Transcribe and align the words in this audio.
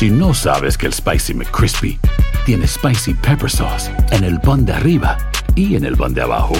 Si 0.00 0.08
no 0.08 0.32
sabes 0.32 0.78
que 0.78 0.86
el 0.86 0.94
Spicy 0.94 1.34
McCrispy 1.34 1.98
tiene 2.46 2.66
Spicy 2.66 3.12
Pepper 3.12 3.50
Sauce 3.50 3.90
en 4.12 4.24
el 4.24 4.40
pan 4.40 4.64
de 4.64 4.72
arriba 4.72 5.18
y 5.54 5.76
en 5.76 5.84
el 5.84 5.94
pan 5.94 6.14
de 6.14 6.22
abajo, 6.22 6.54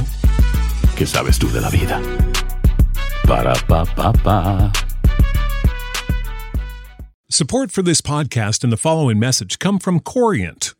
¿qué 0.94 1.06
sabes 1.06 1.38
tú 1.38 1.50
de 1.50 1.62
la 1.62 1.70
vida? 1.70 2.02
Para, 3.26 3.54
pa, 3.66 3.86
pa, 3.86 4.12
pa. 4.12 4.70
Support 7.30 7.70
for 7.70 7.82
this 7.82 8.02
podcast 8.02 8.62
and 8.62 8.70
the 8.70 8.76
following 8.76 9.18
message 9.18 9.58
come 9.58 9.78
from 9.78 10.00
Corient. 10.00 10.74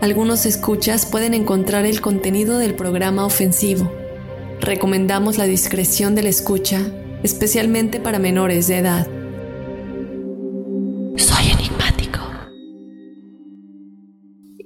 Algunos 0.00 0.46
escuchas 0.46 1.04
pueden 1.04 1.34
encontrar 1.34 1.84
el 1.84 2.00
contenido 2.00 2.56
del 2.56 2.74
programa 2.74 3.26
ofensivo. 3.26 3.92
Recomendamos 4.58 5.36
la 5.36 5.44
discreción 5.44 6.14
de 6.14 6.22
la 6.22 6.30
escucha, 6.30 6.80
especialmente 7.22 8.00
para 8.00 8.18
menores 8.18 8.66
de 8.66 8.78
edad. 8.78 9.19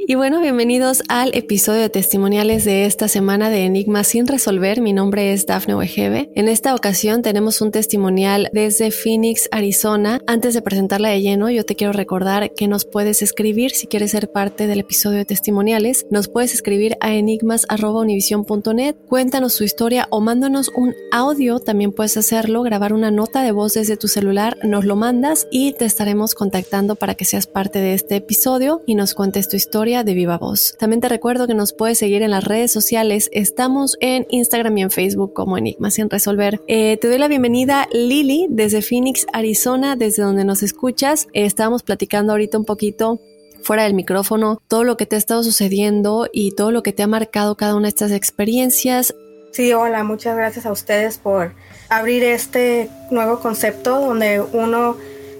Y 0.06 0.16
bueno, 0.16 0.42
bienvenidos 0.42 1.03
al 1.09 1.34
episodio 1.34 1.81
de 1.81 1.88
testimoniales 1.88 2.66
de 2.66 2.84
esta 2.84 3.09
semana 3.09 3.48
de 3.48 3.65
Enigmas 3.65 4.09
sin 4.09 4.26
resolver. 4.26 4.82
Mi 4.82 4.92
nombre 4.92 5.32
es 5.32 5.47
Dafne 5.47 5.75
Wegebe. 5.75 6.31
En 6.34 6.47
esta 6.48 6.75
ocasión 6.75 7.22
tenemos 7.22 7.62
un 7.62 7.70
testimonial 7.70 8.50
desde 8.53 8.91
Phoenix, 8.91 9.48
Arizona. 9.50 10.20
Antes 10.26 10.53
de 10.53 10.60
presentarla 10.60 11.09
de 11.09 11.22
lleno, 11.22 11.48
yo 11.48 11.65
te 11.65 11.75
quiero 11.75 11.94
recordar 11.94 12.53
que 12.53 12.69
nos 12.69 12.84
puedes 12.84 13.22
escribir 13.22 13.70
si 13.70 13.87
quieres 13.87 14.10
ser 14.10 14.31
parte 14.31 14.66
del 14.66 14.81
episodio 14.81 15.16
de 15.16 15.25
testimoniales. 15.25 16.04
Nos 16.10 16.28
puedes 16.28 16.53
escribir 16.53 16.98
a 17.00 17.15
enigmas.univision.net. 17.15 18.97
Cuéntanos 19.09 19.56
tu 19.56 19.65
historia 19.65 20.06
o 20.10 20.21
mándanos 20.21 20.71
un 20.76 20.94
audio. 21.12 21.60
También 21.60 21.92
puedes 21.92 22.19
hacerlo, 22.19 22.62
grabar 22.62 22.92
una 22.92 23.10
nota 23.10 23.42
de 23.42 23.53
voz 23.53 23.72
desde 23.72 23.97
tu 23.97 24.09
celular, 24.09 24.59
nos 24.65 24.84
lo 24.84 24.97
mandas 24.97 25.48
y 25.50 25.72
te 25.72 25.86
estaremos 25.86 26.34
contactando 26.34 26.94
para 26.94 27.15
que 27.15 27.25
seas 27.25 27.47
parte 27.47 27.78
de 27.78 27.94
este 27.94 28.16
episodio 28.16 28.82
y 28.84 28.97
nos 28.97 29.15
cuentes 29.15 29.48
tu 29.48 29.56
historia 29.56 29.94
de 30.03 30.15
viva 30.15 30.38
voz. 30.38 30.75
También 30.78 31.00
te 31.00 31.09
recuerdo 31.09 31.47
que 31.47 31.55
nos 31.55 31.72
puedes 31.72 31.99
seguir 31.99 32.22
en 32.22 32.31
las 32.31 32.44
redes 32.44 32.72
sociales. 32.72 33.31
Estamos 33.32 33.97
en 34.00 34.27
Instagram 34.31 34.78
y 34.78 34.82
en 34.82 34.91
Facebook 34.91 35.32
como 35.32 35.59
Enigma 35.59 35.91
sin 35.91 36.10
resolver. 36.10 36.60
Eh, 36.66 36.97
te 36.97 37.09
doy 37.09 37.19
la 37.19 37.28
bienvenida 37.28 37.87
Lili 37.93 38.47
desde 38.50 38.83
Phoenix, 38.83 39.27
Arizona, 39.33 39.94
desde 39.94 40.22
donde 40.22 40.44
nos 40.44 40.62
escuchas. 40.62 41.28
Eh, 41.33 41.44
estábamos 41.44 41.83
platicando 41.83 42.33
ahorita 42.33 42.59
un 42.59 42.65
poquito 42.65 43.21
fuera 43.62 43.84
del 43.84 43.94
micrófono 43.94 44.60
todo 44.69 44.84
lo 44.84 44.97
que 44.97 45.06
te 45.06 45.16
ha 45.16 45.19
estado 45.19 45.43
sucediendo 45.43 46.28
y 46.33 46.53
todo 46.53 46.71
lo 46.71 46.83
que 46.83 46.93
te 46.93 47.03
ha 47.03 47.06
marcado 47.06 47.56
cada 47.56 47.75
una 47.75 47.84
de 47.84 47.91
estas 47.91 48.12
experiencias. 48.12 49.15
Sí, 49.53 49.72
hola, 49.72 50.03
muchas 50.03 50.37
gracias 50.37 50.66
a 50.66 50.72
ustedes 50.72 51.19
por 51.19 51.53
abrir 51.88 52.25
este 52.25 52.91
nuevo 53.10 53.38
concepto 53.38 54.00
donde 54.00 54.41
uno 54.41 54.97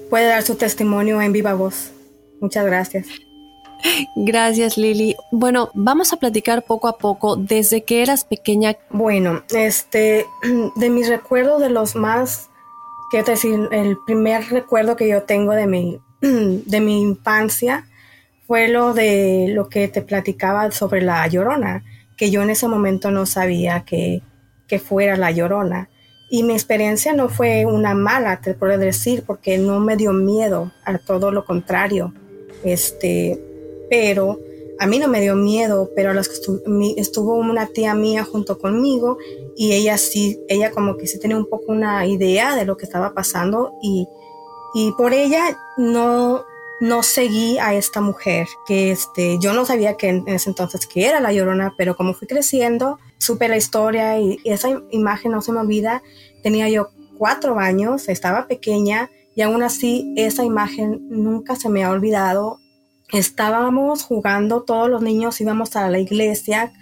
puede 0.09 0.27
dar 0.27 0.43
su 0.43 0.55
testimonio 0.55 1.21
en 1.21 1.33
viva 1.33 1.53
voz. 1.53 1.91
Muchas 2.39 2.65
gracias. 2.65 3.24
Gracias, 4.15 4.77
Lili. 4.77 5.15
Bueno, 5.31 5.69
vamos 5.73 6.13
a 6.13 6.17
platicar 6.17 6.63
poco 6.63 6.87
a 6.87 6.97
poco 6.97 7.35
desde 7.35 7.83
que 7.83 8.01
eras 8.01 8.23
pequeña. 8.23 8.75
Bueno, 8.89 9.43
este, 9.53 10.25
de 10.75 10.89
mis 10.89 11.07
recuerdos, 11.07 11.61
de 11.61 11.69
los 11.69 11.95
más, 11.95 12.49
quiero 13.11 13.25
decir, 13.25 13.67
el 13.71 13.97
primer 14.05 14.49
recuerdo 14.49 14.95
que 14.95 15.07
yo 15.07 15.23
tengo 15.23 15.53
de 15.53 15.67
mi, 15.67 15.99
de 16.21 16.81
mi 16.81 17.01
infancia 17.01 17.87
fue 18.47 18.67
lo 18.67 18.93
de 18.93 19.47
lo 19.49 19.69
que 19.69 19.87
te 19.87 20.01
platicaba 20.01 20.71
sobre 20.71 21.01
la 21.01 21.27
llorona, 21.27 21.83
que 22.15 22.31
yo 22.31 22.41
en 22.43 22.51
ese 22.51 22.67
momento 22.67 23.11
no 23.11 23.25
sabía 23.25 23.81
que, 23.81 24.21
que 24.67 24.79
fuera 24.79 25.17
la 25.17 25.31
llorona. 25.31 25.89
Y 26.29 26.43
mi 26.43 26.53
experiencia 26.53 27.13
no 27.13 27.29
fue 27.29 27.65
una 27.65 27.93
mala, 27.93 28.41
te 28.41 28.53
puedo 28.53 28.77
decir, 28.77 29.23
porque 29.25 29.57
no 29.57 29.79
me 29.79 29.95
dio 29.95 30.11
miedo, 30.11 30.71
a 30.83 30.97
todo 30.97 31.31
lo 31.31 31.45
contrario. 31.45 32.13
Este, 32.63 33.39
pero 33.89 34.39
a 34.79 34.87
mí 34.87 34.99
no 34.99 35.07
me 35.07 35.21
dio 35.21 35.35
miedo, 35.35 35.91
pero 35.95 36.13
las 36.13 36.29
estuvo, 36.97 37.35
una 37.35 37.67
tía 37.67 37.93
mía 37.93 38.23
junto 38.23 38.57
conmigo 38.57 39.17
y 39.55 39.73
ella 39.73 39.97
sí, 39.97 40.39
ella 40.47 40.71
como 40.71 40.97
que 40.97 41.07
sí 41.07 41.19
tenía 41.19 41.37
un 41.37 41.49
poco 41.49 41.71
una 41.71 42.05
idea 42.05 42.55
de 42.55 42.65
lo 42.65 42.75
que 42.77 42.85
estaba 42.85 43.13
pasando 43.13 43.73
y, 43.81 44.07
y 44.73 44.91
por 44.97 45.13
ella 45.13 45.57
no, 45.77 46.43
no 46.81 47.03
seguí 47.03 47.57
a 47.57 47.73
esta 47.73 48.01
mujer, 48.01 48.47
que 48.67 48.91
este, 48.91 49.37
yo 49.39 49.53
no 49.53 49.65
sabía 49.65 49.95
que 49.95 50.09
en 50.09 50.27
ese 50.27 50.49
entonces 50.49 50.85
que 50.85 51.07
era 51.07 51.21
la 51.21 51.31
llorona, 51.31 51.73
pero 51.77 51.95
como 51.95 52.13
fui 52.13 52.27
creciendo, 52.27 52.99
supe 53.17 53.47
la 53.47 53.57
historia 53.57 54.19
y, 54.19 54.39
y 54.43 54.51
esa 54.51 54.69
imagen 54.91 55.31
no 55.31 55.41
se 55.41 55.53
me 55.53 55.59
olvida, 55.59 56.03
tenía 56.43 56.67
yo 56.69 56.89
cuatro 57.17 57.59
años, 57.59 58.09
estaba 58.09 58.47
pequeña 58.47 59.09
y 59.35 59.41
aún 59.41 59.63
así 59.63 60.13
esa 60.17 60.43
imagen 60.43 61.07
nunca 61.09 61.55
se 61.55 61.69
me 61.69 61.83
ha 61.83 61.91
olvidado 61.91 62.59
estábamos 63.11 64.03
jugando, 64.03 64.63
todos 64.63 64.89
los 64.89 65.01
niños 65.01 65.39
íbamos 65.41 65.75
a 65.75 65.89
la 65.89 65.99
iglesia 65.99 66.73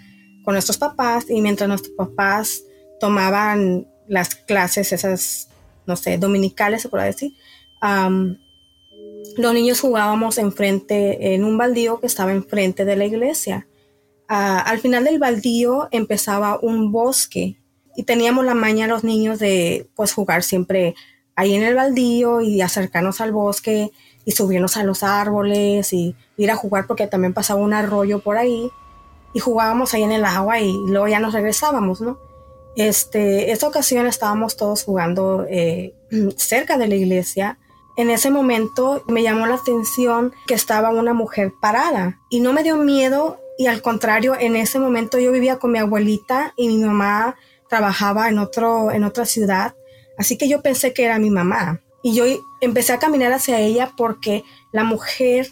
con 0.44 0.54
nuestros 0.54 0.78
papás 0.78 1.26
y 1.28 1.40
mientras 1.40 1.68
nuestros 1.68 1.94
papás 1.96 2.62
tomaban 3.00 3.86
las 4.08 4.34
clases, 4.34 4.92
esas, 4.92 5.48
no 5.86 5.96
sé, 5.96 6.18
dominicales, 6.18 6.82
se 6.82 6.88
puede 6.88 7.06
decir, 7.06 7.32
los 9.36 9.54
niños 9.54 9.80
jugábamos 9.80 10.38
enfrente, 10.38 11.34
en 11.34 11.44
un 11.44 11.58
baldío 11.58 12.00
que 12.00 12.06
estaba 12.06 12.32
enfrente 12.32 12.84
de 12.84 12.96
la 12.96 13.04
iglesia. 13.04 13.66
Ah, 14.28 14.60
al 14.60 14.78
final 14.78 15.04
del 15.04 15.18
baldío 15.18 15.88
empezaba 15.90 16.58
un 16.60 16.92
bosque 16.92 17.58
y 17.96 18.04
teníamos 18.04 18.44
la 18.44 18.54
maña 18.54 18.86
los 18.86 19.04
niños 19.04 19.38
de 19.38 19.88
pues 19.94 20.12
jugar 20.12 20.42
siempre 20.42 20.94
ahí 21.36 21.54
en 21.54 21.62
el 21.62 21.74
baldío 21.74 22.40
y 22.40 22.60
acercarnos 22.60 23.20
al 23.20 23.32
bosque 23.32 23.90
y 24.24 24.32
subirnos 24.32 24.76
a 24.76 24.84
los 24.84 25.02
árboles 25.02 25.92
y 25.92 26.16
ir 26.36 26.50
a 26.50 26.56
jugar 26.56 26.86
porque 26.86 27.06
también 27.06 27.34
pasaba 27.34 27.60
un 27.60 27.74
arroyo 27.74 28.20
por 28.20 28.36
ahí 28.36 28.70
y 29.32 29.40
jugábamos 29.40 29.94
ahí 29.94 30.02
en 30.02 30.12
el 30.12 30.24
agua 30.24 30.60
y 30.60 30.72
luego 30.86 31.08
ya 31.08 31.20
nos 31.20 31.34
regresábamos, 31.34 32.00
¿no? 32.00 32.18
Este, 32.76 33.52
esta 33.52 33.68
ocasión 33.68 34.06
estábamos 34.06 34.56
todos 34.56 34.82
jugando 34.84 35.46
eh, 35.48 35.94
cerca 36.36 36.78
de 36.78 36.88
la 36.88 36.94
iglesia. 36.94 37.58
En 37.96 38.10
ese 38.10 38.30
momento 38.30 39.04
me 39.06 39.22
llamó 39.22 39.46
la 39.46 39.54
atención 39.54 40.32
que 40.46 40.54
estaba 40.54 40.90
una 40.90 41.14
mujer 41.14 41.52
parada 41.60 42.18
y 42.28 42.40
no 42.40 42.52
me 42.52 42.62
dio 42.62 42.76
miedo 42.76 43.38
y 43.56 43.66
al 43.66 43.82
contrario, 43.82 44.34
en 44.38 44.56
ese 44.56 44.80
momento 44.80 45.18
yo 45.18 45.30
vivía 45.30 45.58
con 45.58 45.70
mi 45.70 45.78
abuelita 45.78 46.52
y 46.56 46.68
mi 46.68 46.78
mamá 46.78 47.36
trabajaba 47.68 48.28
en, 48.28 48.38
otro, 48.38 48.90
en 48.90 49.04
otra 49.04 49.26
ciudad, 49.26 49.74
así 50.18 50.36
que 50.36 50.48
yo 50.48 50.60
pensé 50.60 50.92
que 50.92 51.04
era 51.04 51.18
mi 51.18 51.30
mamá. 51.30 51.80
Y 52.04 52.14
yo 52.14 52.26
empecé 52.60 52.92
a 52.92 52.98
caminar 52.98 53.32
hacia 53.32 53.60
ella 53.60 53.92
porque 53.96 54.44
la 54.72 54.84
mujer 54.84 55.48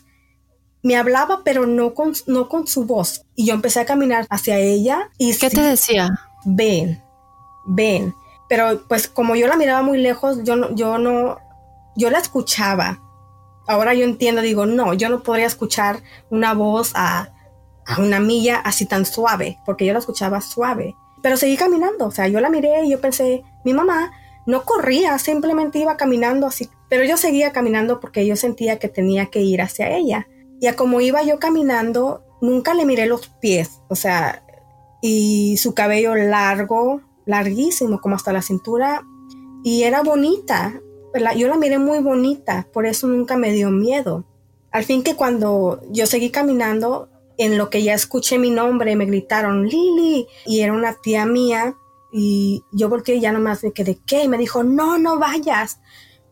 me 0.83 0.97
hablaba, 0.97 1.41
pero 1.45 1.67
no 1.67 1.95
con, 1.95 2.13
no 2.27 2.51
con 2.51 2.67
su 2.67 2.85
voz. 2.85 3.25
Y 3.35 3.47
yo 3.47 3.55
empecé 3.55 3.81
a 3.81 3.87
caminar 3.87 4.27
hacia 4.29 4.59
ella. 4.59 5.11
y 5.17 5.35
¿Qué 5.35 5.49
te 5.49 5.63
decía? 5.63 6.11
Ven, 6.45 7.03
ven. 7.65 8.15
Pero 8.51 8.83
pues 8.87 9.09
como 9.09 9.35
yo 9.35 9.49
la 9.49 9.57
miraba 9.57 9.81
muy 9.81 9.97
lejos, 9.97 10.45
yo 10.45 10.57
no, 10.57 10.75
yo 10.75 10.99
no, 10.99 11.39
yo 11.97 12.11
la 12.11 12.19
escuchaba. 12.19 13.01
Ahora 13.67 13.95
yo 13.95 14.05
entiendo, 14.05 14.43
digo, 14.43 14.67
no, 14.67 14.93
yo 14.93 15.09
no 15.09 15.23
podría 15.23 15.47
escuchar 15.47 16.03
una 16.29 16.53
voz 16.53 16.93
a, 16.95 17.33
a 17.87 17.99
una 17.99 18.21
milla 18.21 18.59
así 18.59 18.85
tan 18.85 19.07
suave, 19.07 19.57
porque 19.65 19.87
yo 19.87 19.95
la 19.95 20.01
escuchaba 20.01 20.43
suave. 20.43 20.97
Pero 21.23 21.39
seguí 21.39 21.57
caminando, 21.57 22.09
o 22.09 22.11
sea, 22.11 22.29
yo 22.29 22.41
la 22.41 22.51
miré 22.51 22.85
y 22.85 22.91
yo 22.91 23.01
pensé, 23.01 23.43
mi 23.65 23.73
mamá 23.73 24.13
no 24.47 24.65
corría, 24.65 25.19
simplemente 25.19 25.79
iba 25.79 25.97
caminando 25.97 26.47
así, 26.47 26.69
pero 26.89 27.05
yo 27.05 27.17
seguía 27.17 27.53
caminando 27.53 28.01
porque 28.01 28.27
yo 28.27 28.37
sentía 28.37 28.79
que 28.79 28.89
tenía 28.89 29.27
que 29.27 29.41
ir 29.41 29.63
hacia 29.63 29.97
ella. 29.97 30.29
Y 30.61 30.67
a 30.67 30.77
como 30.77 31.01
iba 31.01 31.23
yo 31.23 31.39
caminando, 31.39 32.23
nunca 32.41 32.75
le 32.75 32.85
miré 32.85 33.07
los 33.07 33.29
pies, 33.29 33.81
o 33.89 33.97
sea, 33.97 34.45
y 35.01 35.57
su 35.57 35.75
cabello 35.75 36.15
largo, 36.15 37.01
larguísimo, 37.27 38.01
como 38.01 38.17
hasta 38.17 38.33
la 38.33 38.43
cintura, 38.43 39.03
y 39.65 39.83
era 39.85 40.03
bonita. 40.03 40.81
Yo 41.37 41.49
la 41.49 41.57
miré 41.57 41.79
muy 41.79 41.99
bonita, 41.99 42.67
por 42.73 42.87
eso 42.87 43.07
nunca 43.07 43.37
me 43.37 43.53
dio 43.53 43.71
miedo. 43.71 44.25
Al 44.71 44.85
fin 44.85 45.03
que 45.03 45.15
cuando 45.15 45.83
yo 45.91 46.07
seguí 46.07 46.31
caminando, 46.31 47.09
en 47.39 47.59
lo 47.59 47.71
que 47.71 47.83
ya 47.83 47.95
escuché 47.95 48.39
mi 48.39 48.51
nombre, 48.51 48.97
me 48.97 49.07
gritaron 49.07 49.67
Lili 49.67 50.27
y 50.47 50.61
era 50.61 50.73
una 50.73 50.95
tía 51.03 51.27
mía 51.27 51.77
y 52.13 52.63
yo 52.73 52.91
volteé 52.91 53.17
y 53.17 53.21
ya 53.21 53.33
nomás 53.33 53.65
me 53.65 53.73
quedé, 53.73 53.99
¿qué? 54.07 54.25
Y 54.25 54.29
me 54.29 54.37
dijo, 54.37 54.63
no, 54.63 54.99
no 54.99 55.19
vayas. 55.19 55.81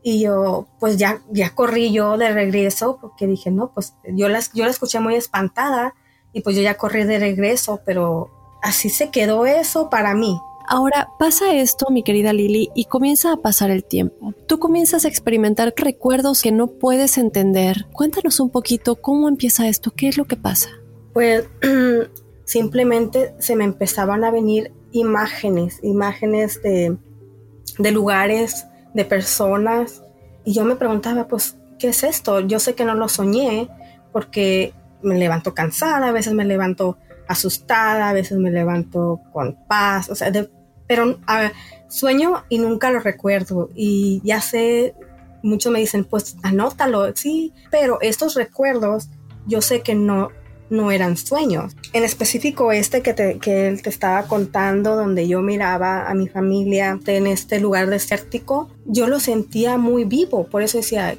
Y 0.03 0.23
yo, 0.23 0.69
pues 0.79 0.99
ya, 0.99 1.23
ya 1.31 1.55
corrí 1.55 1.93
yo 1.93 2.19
de 2.19 2.31
regreso 2.32 2.99
porque 3.00 3.27
dije, 3.27 3.50
no, 3.50 3.73
pues 3.73 3.94
yo 4.06 4.29
la, 4.29 4.41
yo 4.55 4.65
la 4.65 4.71
escuché 4.71 5.00
muy 5.00 5.15
espantada 5.15 5.94
y 6.32 6.43
pues 6.43 6.55
yo 6.55 6.62
ya 6.62 6.77
corrí 6.77 7.05
de 7.05 7.19
regreso, 7.19 7.81
pero 7.85 8.31
así 8.62 8.91
se 8.91 9.11
quedó 9.11 9.47
eso 9.47 9.91
para 9.91 10.15
mí. 10.15 10.38
Ahora 10.69 11.09
pasa 11.19 11.53
esto, 11.55 11.87
mi 11.91 12.03
querida 12.03 12.33
Lili, 12.33 12.71
y 12.75 12.85
comienza 12.85 13.33
a 13.33 13.37
pasar 13.38 13.71
el 13.71 13.83
tiempo. 13.83 14.35
Tú 14.47 14.59
comienzas 14.59 15.05
a 15.05 15.09
experimentar 15.09 15.75
recuerdos 15.76 16.43
que 16.43 16.53
no 16.53 16.69
puedes 16.69 17.19
entender. 17.19 17.87
Cuéntanos 17.93 18.38
un 18.38 18.50
poquito 18.50 18.97
cómo 18.97 19.29
empieza 19.29 19.67
esto, 19.67 19.91
qué 19.91 20.09
es 20.09 20.17
lo 20.17 20.26
que 20.26 20.37
pasa. 20.37 20.69
Pues 21.12 21.44
simplemente 22.44 23.35
se 23.41 23.56
me 23.56 23.65
empezaban 23.65 24.23
a 24.23 24.31
venir 24.31 24.73
imágenes, 24.92 25.81
imágenes 25.82 26.62
de, 26.62 26.96
de 27.78 27.90
lugares, 27.90 28.66
de 28.94 29.04
personas. 29.04 30.02
Y 30.44 30.54
yo 30.54 30.64
me 30.64 30.76
preguntaba, 30.76 31.28
pues, 31.28 31.56
¿qué 31.78 31.88
es 31.88 32.04
esto? 32.04 32.40
Yo 32.40 32.58
sé 32.58 32.75
que 32.75 32.84
no 32.84 32.94
lo 32.94 33.08
soñé 33.08 33.69
porque 34.12 34.75
me 35.02 35.19
levanto 35.19 35.54
cansada, 35.54 36.08
a 36.08 36.12
veces 36.12 36.34
me 36.34 36.44
levanto 36.44 36.98
asustada, 37.28 38.08
a 38.08 38.12
veces 38.12 38.38
me 38.38 38.50
levanto 38.50 39.20
con 39.32 39.56
paz, 39.69 40.10
o 40.10 40.14
sea, 40.14 40.32
pero 40.87 41.19
sueño 41.88 42.44
y 42.48 42.58
nunca 42.58 42.90
lo 42.90 42.98
recuerdo. 42.98 43.70
Y 43.75 44.20
ya 44.25 44.40
sé, 44.40 44.94
muchos 45.42 45.72
me 45.72 45.78
dicen, 45.78 46.04
pues 46.04 46.37
anótalo, 46.42 47.14
sí, 47.14 47.52
pero 47.70 47.98
estos 48.00 48.34
recuerdos 48.34 49.08
yo 49.46 49.62
sé 49.62 49.82
que 49.82 49.94
no, 49.94 50.31
no 50.70 50.90
eran 50.90 51.17
sueños. 51.17 51.76
En 51.93 52.05
específico 52.05 52.72
este 52.72 53.02
que, 53.02 53.12
te, 53.12 53.38
él 53.69 53.82
te 53.82 53.90
estaba 53.90 54.26
contando, 54.26 54.96
donde 54.96 55.28
yo 55.28 55.43
miraba 55.43 56.08
a 56.08 56.14
mi 56.14 56.28
familia 56.28 56.99
en 57.06 57.26
este 57.26 57.61
lugar 57.61 57.90
desértico, 57.90 58.70
yo 58.87 59.08
lo 59.08 59.20
sentía 59.20 59.76
muy 59.76 60.05
vivo. 60.05 60.46
Por 60.46 60.62
eso 60.62 60.78
decía, 60.78 61.17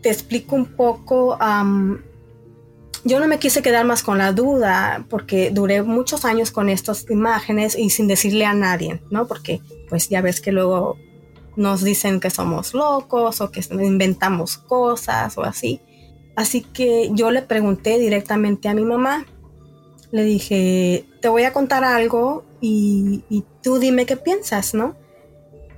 te 0.00 0.08
explico 0.08 0.56
un 0.56 0.66
poco. 0.66 1.36
yo 3.04 3.20
no 3.20 3.26
me 3.26 3.38
quise 3.38 3.62
quedar 3.62 3.84
más 3.84 4.02
con 4.02 4.18
la 4.18 4.32
duda 4.32 5.04
porque 5.10 5.50
duré 5.50 5.82
muchos 5.82 6.24
años 6.24 6.50
con 6.50 6.68
estas 6.68 7.04
imágenes 7.10 7.76
y 7.76 7.90
sin 7.90 8.06
decirle 8.06 8.46
a 8.46 8.54
nadie, 8.54 9.02
¿no? 9.10 9.26
Porque 9.26 9.60
pues 9.88 10.08
ya 10.08 10.22
ves 10.22 10.40
que 10.40 10.52
luego 10.52 10.96
nos 11.56 11.82
dicen 11.82 12.20
que 12.20 12.30
somos 12.30 12.72
locos 12.72 13.40
o 13.40 13.50
que 13.50 13.60
inventamos 13.70 14.56
cosas 14.56 15.36
o 15.36 15.42
así. 15.42 15.80
Así 16.34 16.62
que 16.62 17.10
yo 17.12 17.30
le 17.30 17.42
pregunté 17.42 17.98
directamente 17.98 18.68
a 18.68 18.74
mi 18.74 18.84
mamá. 18.84 19.26
Le 20.10 20.24
dije, 20.24 21.06
te 21.20 21.28
voy 21.28 21.44
a 21.44 21.52
contar 21.52 21.84
algo 21.84 22.44
y, 22.60 23.22
tú 23.62 23.78
dime 23.78 24.06
qué 24.06 24.16
piensas, 24.16 24.74
¿no? 24.74 24.94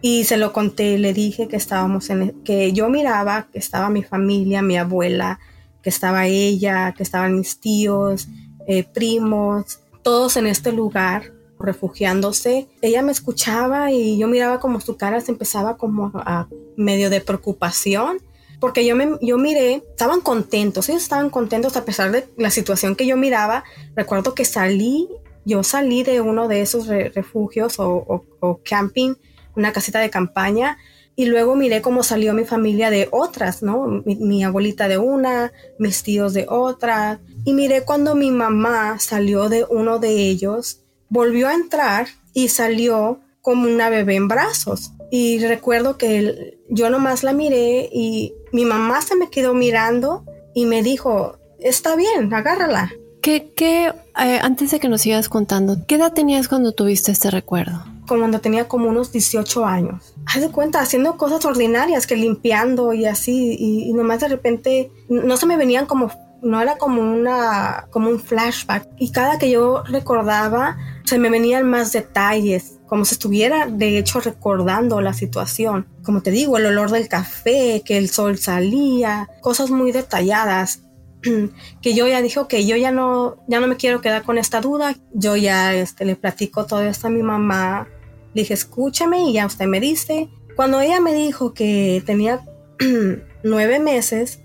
Y 0.01 0.25
se 0.25 0.37
lo 0.37 0.53
conté, 0.53 0.99
le 0.99 1.15
dije 1.15 1.49
que 1.49 1.57
estábamos 1.57 2.11
en, 2.11 2.43
que 2.43 2.73
yo 2.73 2.89
miraba 2.89 3.49
que 3.53 3.59
estaba 3.59 3.89
mi 3.91 4.03
familia, 4.03 4.61
mi 4.61 4.77
abuela, 4.77 5.41
que 5.83 5.91
estaba 5.91 6.27
ella, 6.27 6.93
que 6.97 7.03
estaban 7.03 7.37
mis 7.37 7.59
tíos, 7.59 8.29
eh, 8.67 8.85
primos, 8.85 9.81
todos 10.03 10.37
en 10.37 10.47
este 10.47 10.73
lugar 10.73 11.33
refugiándose. 11.59 12.69
Ella 12.83 13.03
me 13.03 13.13
escuchaba 13.13 13.93
y 13.93 14.19
yo 14.19 14.29
miraba 14.29 14.61
como 14.61 14.81
su 14.81 14.97
cara 14.97 15.21
se 15.21 15.33
empezaba 15.33 15.77
como 15.77 16.11
a 16.15 16.49
medio 16.77 17.09
de 17.09 17.21
preocupación 17.21 18.19
porque 18.61 18.87
yo, 18.87 18.97
me, 18.97 19.19
yo 19.21 19.39
miré, 19.39 19.83
estaban 19.91 20.21
contentos, 20.21 20.89
ellos 20.89 21.03
estaban 21.03 21.31
contentos 21.31 21.77
a 21.77 21.85
pesar 21.85 22.11
de 22.13 22.27
la 22.37 22.51
situación 22.51 22.97
que 22.97 23.07
yo 23.07 23.17
miraba. 23.17 23.65
Recuerdo 23.95 24.35
que 24.35 24.45
salí, 24.45 25.09
yo 25.45 25.63
salí 25.63 26.03
de 26.03 26.21
uno 26.21 26.49
de 26.49 26.63
esos 26.63 26.87
refugios 26.87 27.75
o, 27.79 28.25
camping, 28.65 29.15
una 29.57 29.73
casita 29.73 30.01
de 30.01 30.11
campaña, 30.11 30.79
y 31.17 31.27
luego 31.27 31.55
miré 31.55 31.81
cómo 31.81 32.03
salió 32.03 32.35
mi 32.35 32.45
familia 32.45 32.91
de 32.91 33.09
otras, 33.13 33.63
¿no? 33.63 34.03
Mi, 34.05 34.17
mi, 34.17 34.43
abuelita 34.43 34.89
de 34.89 34.99
una, 34.99 35.53
mis 35.79 36.03
tíos 36.03 36.35
de 36.35 36.47
otra. 36.49 37.21
Y 37.45 37.53
miré 37.53 37.83
cuando 37.83 38.17
mi 38.17 38.33
mamá 38.33 38.99
salió 38.99 39.49
de 39.49 39.65
uno 39.71 40.01
de 40.01 40.11
ellos, 40.11 40.81
volvió 41.09 41.47
a 41.47 41.55
entrar 41.55 42.09
y 42.33 42.49
salió 42.49 43.21
como 43.45 43.69
una 43.69 43.91
bebé 43.91 44.17
en 44.17 44.27
brazos. 44.27 44.93
Y 45.11 45.39
recuerdo 45.39 45.99
que 45.99 46.59
yo 46.71 46.89
nomás 46.89 47.23
la 47.23 47.35
miré 47.35 47.91
y 47.93 48.35
mi 48.53 48.65
mamá 48.65 49.03
se 49.03 49.17
me 49.17 49.29
quedó 49.29 49.53
mirando 49.53 50.25
y 50.55 50.65
me 50.65 50.83
dijo, 50.83 51.37
está 51.61 51.95
bien, 51.95 52.33
agárrala. 52.33 52.91
¿Qué, 53.21 53.53
qué 53.55 53.93
eh, 54.19 54.39
antes 54.43 54.71
de 54.71 54.81
que 54.81 54.89
nos 54.89 55.03
sigas 55.03 55.29
contando, 55.29 55.77
qué 55.87 55.97
edad 55.97 56.15
tenías 56.15 56.49
cuando 56.49 56.73
tuviste 56.73 57.13
este 57.13 57.31
recuerdo? 57.31 57.85
Como 58.09 58.21
cuando 58.23 58.41
tenía 58.41 58.67
como 58.67 58.89
unos 58.89 59.13
18 59.13 59.67
años. 59.67 60.15
Haz 60.25 60.41
de 60.41 60.49
cuenta, 60.49 60.81
haciendo 60.81 61.19
cosas 61.19 61.45
ordinarias, 61.45 62.07
que 62.07 62.17
limpiando 62.17 62.95
y 62.95 63.05
así, 63.05 63.57
y, 63.59 63.91
y 63.91 63.93
nomás 63.93 64.21
de 64.21 64.29
repente 64.29 64.91
no 65.11 65.37
se 65.37 65.45
me 65.45 65.59
venían 65.59 65.85
como 65.85 66.11
no 66.41 66.61
era 66.61 66.77
como 66.77 67.01
una 67.01 67.87
como 67.91 68.11
un 68.11 68.21
flashback 68.21 68.87
y 68.99 69.13
cada 69.13 69.39
que 69.39 69.51
yo 69.51 69.83
recordaba 69.85 70.77
se 71.05 71.19
me 71.19 71.31
venían 71.31 71.67
más 71.67 71.93
detalles 71.93 72.74
como 72.87 73.05
si 73.05 73.15
estuviera 73.15 73.67
de 73.67 73.99
hecho 73.99 74.21
recordando 74.21 75.01
la 75.01 75.15
situación. 75.15 75.87
Como 76.03 76.23
te 76.23 76.31
digo, 76.31 76.59
el 76.59 76.67
olor 76.67 76.91
del 76.91 77.09
café, 77.09 77.83
que 77.85 77.97
el 77.97 78.09
sol 78.09 78.39
salía, 78.39 79.29
cosas 79.41 79.71
muy 79.71 79.93
detalladas 79.93 80.81
que 81.83 81.95
yo 81.95 82.07
ya 82.07 82.21
dijo 82.21 82.49
que 82.49 82.67
yo 82.67 82.77
ya 82.77 82.91
no 82.91 83.37
ya 83.49 83.61
no 83.61 83.67
me 83.67 83.77
quiero 83.77 84.01
quedar 84.01 84.23
con 84.23 84.39
esta 84.39 84.61
duda. 84.61 84.97
Yo 85.13 85.37
ya 85.37 85.75
este, 85.75 86.05
le 86.05 86.17
platico 86.17 86.67
todo 86.67 86.83
esto 86.83 87.07
a 87.07 87.11
mi 87.11 87.23
mamá. 87.23 87.89
Le 88.35 88.43
dije, 88.43 88.55
escúchame 88.55 89.23
y 89.23 89.35
ya 89.35 89.47
usted 89.47 89.67
me 89.67 89.81
dice. 89.81 90.29
Cuando 90.57 90.81
ella 90.81 91.01
me 91.01 91.15
dijo 91.15 91.55
que 91.55 92.03
tenía 92.05 92.45
nueve 93.43 93.81
meses, 93.81 94.41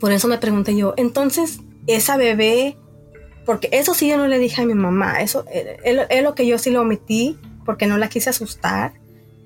por 0.00 0.12
eso 0.12 0.28
me 0.28 0.38
pregunté 0.38 0.76
yo, 0.76 0.94
entonces 0.96 1.60
esa 1.86 2.16
bebé, 2.16 2.76
porque 3.44 3.68
eso 3.72 3.94
sí 3.94 4.08
yo 4.08 4.16
no 4.16 4.26
le 4.26 4.38
dije 4.38 4.62
a 4.62 4.66
mi 4.66 4.74
mamá, 4.74 5.20
eso 5.20 5.44
es 5.50 6.22
lo 6.22 6.34
que 6.34 6.46
yo 6.46 6.58
sí 6.58 6.70
lo 6.70 6.82
omití 6.82 7.38
porque 7.68 7.86
no 7.86 7.98
la 7.98 8.08
quise 8.08 8.30
asustar. 8.30 8.94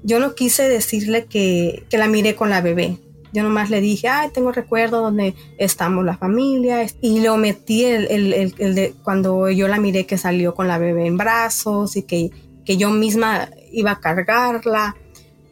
Yo 0.04 0.20
no 0.20 0.36
quise 0.36 0.68
decirle 0.68 1.24
que, 1.24 1.84
la 1.90 2.06
miré 2.06 2.36
con 2.36 2.50
la 2.50 2.60
bebé. 2.60 2.98
Yo 3.32 3.42
nomás 3.42 3.68
le 3.68 3.80
dije, 3.80 4.06
ay, 4.06 4.28
tengo 4.32 4.52
recuerdo 4.52 5.00
donde 5.00 5.34
estamos 5.58 6.04
la 6.04 6.16
familia. 6.16 6.86
Y 7.00 7.18
le 7.18 7.30
omití 7.30 7.84
el, 7.84 8.06
el, 8.32 8.74
de 8.76 8.94
cuando 9.02 9.50
yo 9.50 9.66
la 9.66 9.80
miré 9.80 10.06
que 10.06 10.18
salió 10.18 10.54
con 10.54 10.68
la 10.68 10.78
bebé 10.78 11.08
en 11.08 11.16
brazos 11.16 11.96
y 11.96 12.04
que, 12.04 12.30
que 12.64 12.76
yo 12.76 12.90
misma 12.90 13.50
iba 13.72 13.90
a 13.90 13.98
cargarla. 13.98 14.94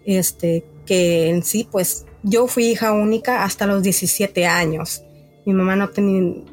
Este, 0.05 0.65
porque 0.91 1.29
en 1.29 1.43
sí, 1.43 1.67
pues 1.69 2.07
yo 2.23 2.47
fui 2.47 2.67
hija 2.67 2.93
única 2.93 3.43
hasta 3.43 3.67
los 3.67 3.83
17 3.83 4.47
años. 4.47 5.03
Mi 5.45 5.55
mamá 5.55 5.75
no, 5.75 5.91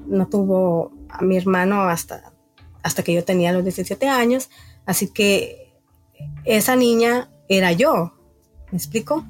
no 0.07 0.27
tuvo 0.29 0.93
a 1.09 1.21
mi 1.21 1.37
hermano 1.37 1.83
hasta, 1.83 2.33
hasta 2.81 3.03
que 3.03 3.13
yo 3.13 3.23
tenía 3.23 3.51
los 3.51 3.61
17 3.61 4.07
años, 4.07 4.49
así 4.87 5.13
que 5.13 5.66
esa 6.45 6.75
niña 6.75 7.29
era 7.49 7.71
yo. 7.71 8.13
¿Me 8.71 8.77
explico? 8.77 9.25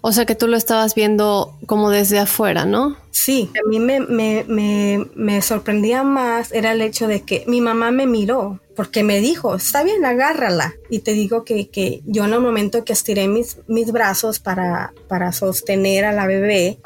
O 0.00 0.12
sea 0.12 0.24
que 0.26 0.34
tú 0.34 0.46
lo 0.46 0.56
estabas 0.56 0.94
viendo 0.94 1.58
como 1.66 1.90
desde 1.90 2.18
afuera, 2.18 2.64
¿no? 2.64 2.96
Sí, 3.14 3.48
a 3.54 3.68
mí 3.68 3.78
me, 3.78 4.00
me, 4.00 4.44
me, 4.48 5.06
me 5.14 5.40
sorprendía 5.40 6.02
más 6.02 6.50
era 6.52 6.72
el 6.72 6.82
hecho 6.82 7.06
de 7.06 7.22
que 7.22 7.44
mi 7.46 7.60
mamá 7.60 7.92
me 7.92 8.08
miró 8.08 8.60
porque 8.74 9.02
me 9.02 9.20
dijo, 9.20 9.54
está 9.54 9.82
bien, 9.82 10.04
agárrala. 10.04 10.74
Y 10.90 11.00
te 11.00 11.12
digo 11.12 11.44
que, 11.44 11.68
que 11.68 12.02
yo 12.04 12.24
en 12.24 12.32
el 12.32 12.40
momento 12.40 12.84
que 12.84 12.92
estiré 12.92 13.28
mis, 13.28 13.58
mis 13.66 13.92
brazos 13.92 14.38
para, 14.38 14.92
para 15.08 15.32
sostener 15.32 16.04
a 16.04 16.12
la 16.12 16.26
bebé, 16.26 16.78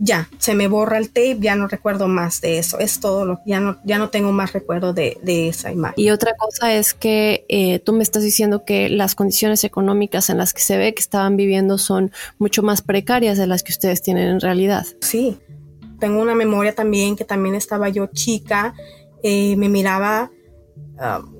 ya, 0.00 0.28
se 0.38 0.54
me 0.54 0.68
borra 0.68 0.98
el 0.98 1.08
tape, 1.08 1.38
ya 1.40 1.54
no 1.54 1.68
recuerdo 1.68 2.08
más 2.08 2.40
de 2.40 2.58
eso. 2.58 2.78
Es 2.78 3.00
todo 3.00 3.24
lo 3.24 3.40
ya 3.46 3.60
no, 3.60 3.78
ya 3.84 3.98
no 3.98 4.10
tengo 4.10 4.32
más 4.32 4.52
recuerdo 4.52 4.92
de, 4.92 5.18
de 5.22 5.48
esa 5.48 5.72
imagen. 5.72 5.94
Y 5.96 6.10
otra 6.10 6.32
cosa 6.36 6.74
es 6.74 6.94
que 6.94 7.44
eh, 7.48 7.78
tú 7.78 7.92
me 7.92 8.02
estás 8.02 8.22
diciendo 8.22 8.64
que 8.64 8.88
las 8.88 9.14
condiciones 9.14 9.64
económicas 9.64 10.30
en 10.30 10.38
las 10.38 10.52
que 10.52 10.62
se 10.62 10.76
ve 10.76 10.94
que 10.94 11.00
estaban 11.00 11.36
viviendo 11.36 11.78
son 11.78 12.12
mucho 12.38 12.62
más 12.62 12.82
precarias 12.82 13.38
de 13.38 13.46
las 13.46 13.62
que 13.62 13.72
ustedes 13.72 14.02
tienen 14.02 14.28
en 14.28 14.40
realidad. 14.40 14.86
Sí, 15.00 15.38
tengo 15.98 16.20
una 16.20 16.34
memoria 16.34 16.74
también 16.74 17.16
que 17.16 17.24
también 17.24 17.54
estaba 17.54 17.88
yo 17.88 18.06
chica, 18.06 18.74
eh, 19.22 19.56
me 19.56 19.68
miraba 19.68 20.30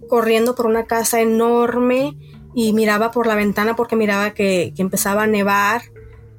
corriendo 0.09 0.55
por 0.55 0.67
una 0.67 0.85
casa 0.85 1.21
enorme 1.21 2.17
y 2.55 2.73
miraba 2.73 3.11
por 3.11 3.27
la 3.27 3.35
ventana 3.35 3.77
porque 3.77 3.97
miraba 3.97 4.33
que, 4.33 4.73
empezaba 4.79 5.25
a 5.25 5.27
nevar 5.27 5.83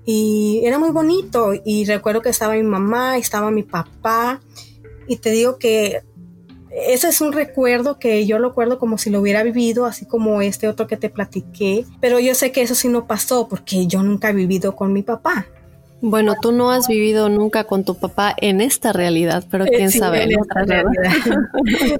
y 0.05 0.61
era 0.63 0.79
muy 0.79 0.89
bonito 0.89 1.51
y 1.63 1.85
recuerdo 1.85 2.21
que 2.21 2.29
estaba 2.29 2.53
mi 2.53 2.63
mamá, 2.63 3.17
estaba 3.17 3.51
mi 3.51 3.63
papá 3.63 4.41
y 5.07 5.17
te 5.17 5.31
digo 5.31 5.57
que 5.57 6.01
ese 6.71 7.09
es 7.09 7.21
un 7.21 7.33
recuerdo 7.33 7.99
que 7.99 8.25
yo 8.25 8.39
lo 8.39 8.49
recuerdo 8.49 8.79
como 8.79 8.97
si 8.97 9.09
lo 9.09 9.19
hubiera 9.19 9.43
vivido, 9.43 9.85
así 9.85 10.05
como 10.05 10.41
este 10.41 10.67
otro 10.67 10.87
que 10.87 10.97
te 10.97 11.09
platiqué, 11.09 11.85
pero 12.01 12.19
yo 12.19 12.35
sé 12.35 12.51
que 12.51 12.61
eso 12.61 12.75
sí 12.75 12.87
no 12.87 13.07
pasó 13.07 13.47
porque 13.47 13.87
yo 13.87 14.03
nunca 14.03 14.29
he 14.29 14.33
vivido 14.33 14.75
con 14.75 14.93
mi 14.93 15.03
papá. 15.03 15.47
Bueno, 16.01 16.35
tú 16.41 16.51
no 16.51 16.71
has 16.71 16.87
vivido 16.87 17.29
nunca 17.29 17.63
con 17.63 17.83
tu 17.83 17.95
papá 17.95 18.35
en 18.39 18.61
esta 18.61 18.93
realidad, 18.93 19.45
pero 19.49 19.65
quién 19.65 19.91
sabe 19.91 20.23
en 20.23 20.39
otra 20.39 20.63
realidad. 20.63 21.11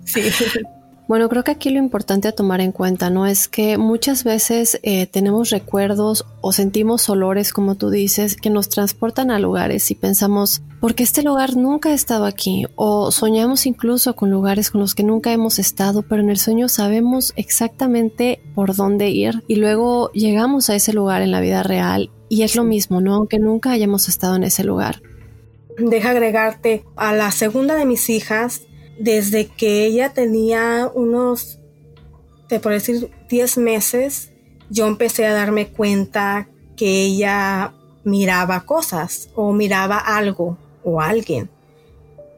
sí. 0.05 0.21
Bueno, 1.07 1.29
creo 1.29 1.45
que 1.45 1.51
aquí 1.51 1.69
lo 1.69 1.79
importante 1.79 2.27
a 2.27 2.33
tomar 2.33 2.59
en 2.59 2.73
cuenta, 2.73 3.09
¿no? 3.09 3.25
Es 3.25 3.47
que 3.47 3.77
muchas 3.77 4.25
veces 4.25 4.77
eh, 4.83 5.07
tenemos 5.07 5.51
recuerdos 5.51 6.25
o 6.41 6.51
sentimos 6.51 7.09
olores, 7.09 7.53
como 7.53 7.75
tú 7.75 7.89
dices, 7.89 8.35
que 8.35 8.49
nos 8.49 8.67
transportan 8.67 9.31
a 9.31 9.39
lugares 9.39 9.89
y 9.89 9.95
pensamos, 9.95 10.63
porque 10.81 11.03
este 11.03 11.23
lugar 11.23 11.55
nunca 11.55 11.89
ha 11.89 11.93
estado 11.93 12.25
aquí? 12.25 12.65
O 12.75 13.11
soñamos 13.11 13.65
incluso 13.65 14.17
con 14.17 14.31
lugares 14.31 14.69
con 14.69 14.81
los 14.81 14.95
que 14.95 15.03
nunca 15.03 15.31
hemos 15.31 15.59
estado, 15.59 16.01
pero 16.01 16.21
en 16.21 16.29
el 16.29 16.37
sueño 16.37 16.67
sabemos 16.67 17.31
exactamente 17.37 18.41
por 18.53 18.75
dónde 18.75 19.09
ir 19.09 19.45
y 19.47 19.55
luego 19.55 20.11
llegamos 20.11 20.69
a 20.69 20.75
ese 20.75 20.91
lugar 20.91 21.21
en 21.21 21.31
la 21.31 21.39
vida 21.39 21.63
real 21.63 22.11
y 22.29 22.43
es 22.43 22.55
lo 22.55 22.63
mismo, 22.63 23.01
¿no? 23.01 23.15
Aunque 23.15 23.39
nunca 23.39 23.71
hayamos 23.71 24.07
estado 24.07 24.35
en 24.35 24.43
ese 24.43 24.63
lugar. 24.63 25.01
Deja 25.77 26.11
agregarte 26.11 26.83
a 26.95 27.13
la 27.13 27.31
segunda 27.31 27.75
de 27.75 27.85
mis 27.85 28.09
hijas, 28.09 28.61
desde 28.99 29.47
que 29.47 29.85
ella 29.85 30.13
tenía 30.13 30.89
unos, 30.93 31.59
te 32.47 32.59
puedo 32.59 32.73
decir, 32.73 33.11
10 33.29 33.57
meses, 33.59 34.31
yo 34.69 34.87
empecé 34.87 35.25
a 35.25 35.33
darme 35.33 35.67
cuenta 35.67 36.49
que 36.75 37.03
ella 37.03 37.73
miraba 38.03 38.65
cosas 38.65 39.29
o 39.35 39.53
miraba 39.53 39.97
algo 39.97 40.57
o 40.83 41.01
alguien. 41.01 41.49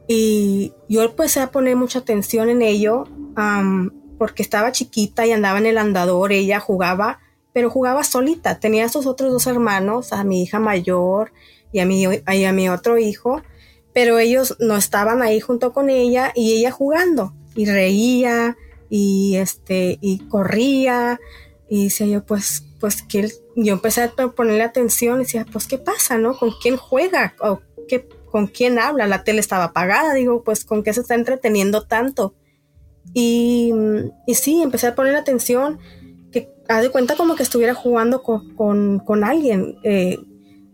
Y 0.08 0.74
yo 0.88 1.04
empecé 1.04 1.40
a 1.40 1.52
poner 1.52 1.76
mucha 1.76 2.00
atención 2.00 2.50
en 2.50 2.62
ello 2.62 3.06
porque 4.18 4.44
estaba 4.44 4.72
chiquita 4.72 5.26
y 5.26 5.32
andaba 5.32 5.60
en 5.60 5.68
el 5.68 5.78
andador, 5.78 6.34
ella 6.34 6.60
jugaba, 6.60 7.20
pero 7.54 7.70
jugaba 7.70 8.04
solita. 8.04 8.60
Tenía 8.60 8.86
a 8.86 8.90
sus 8.90 9.06
otros 9.06 9.32
dos 9.32 9.48
hermanos, 9.48 10.14
a 10.14 10.24
mi 10.24 10.44
hija 10.44 10.60
mayor 10.60 11.32
y 11.72 11.80
a 11.80 11.86
mi, 11.86 12.06
a 12.06 12.52
mi 12.54 12.70
otro 12.70 12.98
hijo, 12.98 13.42
pero 13.94 14.20
ellos 14.20 14.56
no 14.60 14.76
estaban 14.76 15.22
ahí 15.22 15.40
junto 15.40 15.74
con 15.74 15.90
ella 15.90 16.32
y 16.36 16.54
ella 16.58 16.72
jugando. 16.72 17.34
Y 17.56 17.66
reía 17.66 18.56
y 18.90 19.36
este 19.38 20.00
y 20.02 20.20
corría 20.28 21.20
y 21.70 21.86
decía 21.86 22.08
yo 22.08 22.26
pues 22.26 22.66
pues 22.80 23.04
que 23.04 23.30
yo 23.56 23.74
empecé 23.74 24.04
a 24.04 24.12
ponerle 24.12 24.64
atención 24.64 25.18
y 25.18 25.24
decía 25.26 25.46
pues 25.52 25.68
qué 25.68 25.78
pasa 25.78 26.18
no 26.18 26.38
con 26.38 26.52
quién 26.62 26.76
juega 26.76 27.36
o 27.40 27.62
qué 27.88 28.08
con 28.26 28.48
quién 28.48 28.80
habla 28.80 29.06
la 29.06 29.24
tele 29.24 29.40
estaba 29.40 29.66
apagada 29.66 30.14
digo 30.14 30.44
pues 30.44 30.66
con 30.66 30.84
qué 30.84 30.94
se 30.94 31.02
está 31.02 31.14
entreteniendo 31.14 31.86
tanto 31.86 32.34
y, 33.14 33.72
y 34.26 34.36
sí 34.36 34.62
empecé 34.62 34.88
a 34.88 34.96
poner 34.96 35.16
atención 35.16 35.80
haz 36.70 36.84
de 36.84 36.90
cuenta 36.90 37.16
como 37.16 37.36
que 37.36 37.44
estuviera 37.44 37.74
jugando 37.74 38.24
con, 38.24 38.56
con, 38.56 39.00
con 39.00 39.24
alguien 39.26 39.76
eh, 39.84 40.18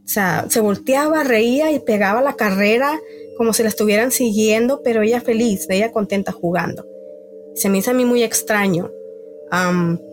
o 0.06 0.08
sea, 0.08 0.46
se 0.50 0.60
volteaba, 0.60 1.24
reía 1.24 1.72
y 1.72 1.80
pegaba 1.80 2.22
la 2.22 2.34
carrera 2.34 3.00
como 3.38 3.54
si 3.54 3.64
la 3.64 3.70
estuvieran 3.70 4.12
siguiendo, 4.12 4.82
pero 4.84 5.02
ella 5.02 5.20
feliz, 5.20 5.66
ella 5.70 5.92
contenta 5.92 6.32
jugando. 6.32 6.86
Se 7.56 7.70
me 7.70 7.80
hizo 7.80 7.92
a 7.92 7.96
mí 7.96 8.06
muy 8.06 8.24
extraño. 8.24 8.92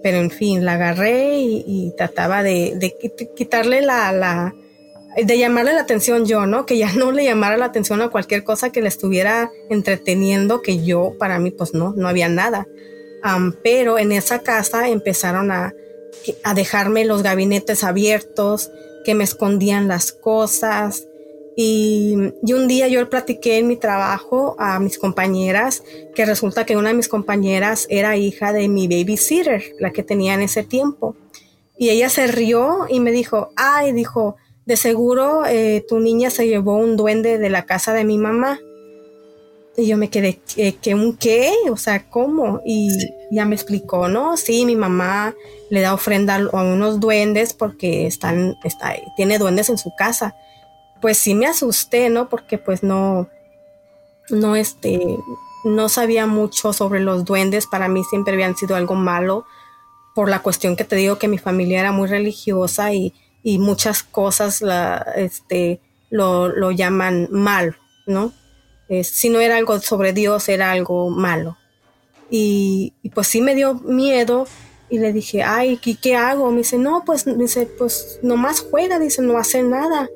pero 0.03 0.19
en 0.19 0.31
fin, 0.31 0.65
la 0.65 0.75
agarré 0.75 1.39
y, 1.39 1.93
trataba 1.97 2.43
de, 2.43 2.95
quitarle 3.37 3.83
la, 3.83 4.13
la, 4.13 4.55
de 5.17 5.39
llamarle 5.39 5.75
la 5.75 5.83
atención 5.83 6.25
yo, 6.25 6.47
¿no? 6.47 6.65
Que 6.65 6.79
ya 6.79 6.93
no 6.97 7.13
le 7.13 7.25
llamara 7.25 7.59
la 7.59 7.67
atención 7.67 8.01
a 8.01 8.09
cualquier 8.09 8.45
cosa 8.45 8.71
que 8.71 8.81
le 8.81 8.89
estuviera 8.89 9.51
entreteniendo, 9.69 10.63
que 10.63 10.83
yo, 10.83 11.13
para 11.19 11.39
mí, 11.39 11.51
pues 11.51 11.75
no, 11.75 11.93
no 11.93 12.09
había 12.09 12.29
nada. 12.29 12.67
Pero 13.63 13.99
en 13.99 14.13
esa 14.13 14.41
casa 14.41 14.89
empezaron 14.89 15.51
a, 15.51 15.75
a 16.45 16.55
dejarme 16.55 17.05
los 17.05 17.23
gabinetes 17.23 17.85
abiertos, 17.85 18.71
que 19.05 19.15
me 19.15 19.25
escondían 19.25 19.89
las 19.89 20.13
cosas. 20.13 21.07
Y, 21.57 22.15
un 22.15 22.69
día 22.69 22.89
yo 22.89 23.09
platiqué 23.11 23.59
en 23.59 23.69
mi 23.69 23.77
trabajo 23.77 24.57
a 24.59 24.79
mis 24.79 24.99
compañeras 24.99 25.83
que 26.15 26.25
resulta 26.25 26.65
que 26.65 26.77
una 26.77 26.89
de 26.89 26.95
mis 26.95 27.09
compañeras 27.09 27.87
era 27.91 28.17
hija 28.17 28.53
de 28.53 28.69
mi 28.69 28.89
babysitter, 28.89 29.63
la 29.79 29.93
que 29.93 30.03
tenía 30.03 30.35
en 30.35 30.43
ese 30.43 30.63
tiempo. 30.63 31.17
Y 31.77 31.91
ella 31.91 32.09
se 32.09 32.27
rió 32.27 32.87
y 32.89 33.01
me 33.01 33.13
dijo, 33.13 33.51
ay, 33.57 33.93
dijo, 33.93 34.37
de 34.65 34.77
seguro 34.77 35.45
eh, 35.47 35.85
tu 35.89 35.99
niña 35.99 36.31
se 36.31 36.47
llevó 36.47 36.77
un 36.77 36.97
duende 36.97 37.39
de 37.39 37.51
la 37.51 37.67
casa 37.67 37.93
de 37.93 38.05
mi 38.05 38.19
mamá. 38.19 38.61
Y 39.77 39.87
yo 39.87 39.97
me 39.97 40.11
quedé, 40.11 40.39
¿qué, 40.83 40.95
un 40.95 41.17
qué? 41.17 41.51
O 41.71 41.79
sea, 41.79 42.09
¿cómo? 42.11 42.61
Y 42.65 42.91
ya 43.31 43.47
me 43.47 43.55
explicó, 43.55 44.07
¿no? 44.07 44.37
Sí, 44.37 44.67
mi 44.67 44.77
mamá 44.77 45.35
le 45.71 45.81
da 45.81 45.95
ofrenda 45.95 46.35
a 46.35 46.63
unos 46.63 47.01
duendes 47.01 47.55
porque 47.55 48.07
están, 48.07 48.57
está, 48.65 48.95
tiene 49.17 49.39
duendes 49.39 49.71
en 49.71 49.79
su 49.79 49.95
casa. 49.97 50.37
Pues 51.01 51.17
sí 51.17 51.35
me 51.35 51.47
asusté, 51.47 52.11
¿no? 52.11 52.29
Porque 52.29 52.59
pues 52.59 52.83
no, 52.83 53.31
no, 54.29 54.57
este, 54.57 55.01
no 55.65 55.89
sabía 55.89 56.27
mucho 56.27 56.75
sobre 56.75 57.01
los 57.01 57.25
duendes. 57.25 57.67
Para 57.67 57.89
mí 57.89 58.05
siempre 58.05 58.35
habían 58.35 58.57
sido 58.57 58.77
algo 58.77 58.95
malo 58.95 59.47
por 60.15 60.29
la 60.29 60.41
cuestión 60.43 60.77
que 60.77 60.85
te 60.85 60.97
digo 60.97 61.17
que 61.19 61.29
mi 61.29 61.39
familia 61.39 61.81
era 61.81 61.93
muy 61.93 62.09
religiosa 62.09 62.93
y, 62.93 63.15
y 63.43 63.59
muchas 63.59 64.03
cosas 64.03 64.61
la, 64.61 64.99
este, 65.17 65.81
lo, 66.11 66.49
lo 66.49 66.71
llaman 66.71 67.29
mal, 67.31 67.77
¿no? 68.07 68.33
Si 69.05 69.29
no 69.31 69.41
era 69.41 69.57
algo 69.57 69.79
sobre 69.81 70.13
Dios, 70.13 70.49
era 70.49 70.73
algo 70.73 71.11
malo. 71.11 71.57
Y, 72.31 72.95
pues 73.15 73.27
sí 73.27 73.41
me 73.41 73.55
dio 73.55 73.75
miedo 73.75 74.47
y 74.89 74.99
le 74.99 75.13
dije, 75.13 75.43
ay, 75.43 75.77
¿qué, 75.77 75.97
¿qué, 76.01 76.17
hago? 76.17 76.51
Me 76.51 76.59
dice, 76.59 76.79
no, 76.79 77.03
pues, 77.05 77.25
dice, 77.39 77.67
pues 77.79 78.19
nomás 78.23 78.61
juega, 78.61 78.99
dice, 78.99 79.23
no 79.23 79.39
hace 79.39 79.63
nada. 79.63 80.09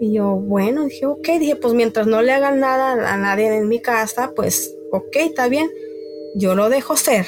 Y 0.00 0.14
yo, 0.14 0.36
bueno, 0.36 0.84
dije, 0.84 1.06
ok, 1.06 1.28
dije, 1.38 1.56
pues 1.56 1.74
mientras 1.74 2.06
no 2.06 2.22
le 2.22 2.32
hagan 2.32 2.60
nada 2.60 3.12
a 3.12 3.16
nadie 3.16 3.54
en 3.54 3.68
mi 3.68 3.80
casa, 3.80 4.32
pues, 4.34 4.74
ok, 4.90 5.16
está 5.16 5.48
bien, 5.48 5.70
yo 6.34 6.54
lo 6.54 6.70
dejo 6.70 6.96
ser. 6.96 7.26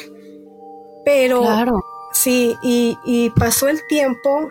Pero, 1.05 1.43
claro. 1.43 1.85
sí, 2.15 2.57
y, 2.63 2.97
y 3.05 3.31
pasó 3.31 3.69
el 3.69 3.87
tiempo 3.87 4.49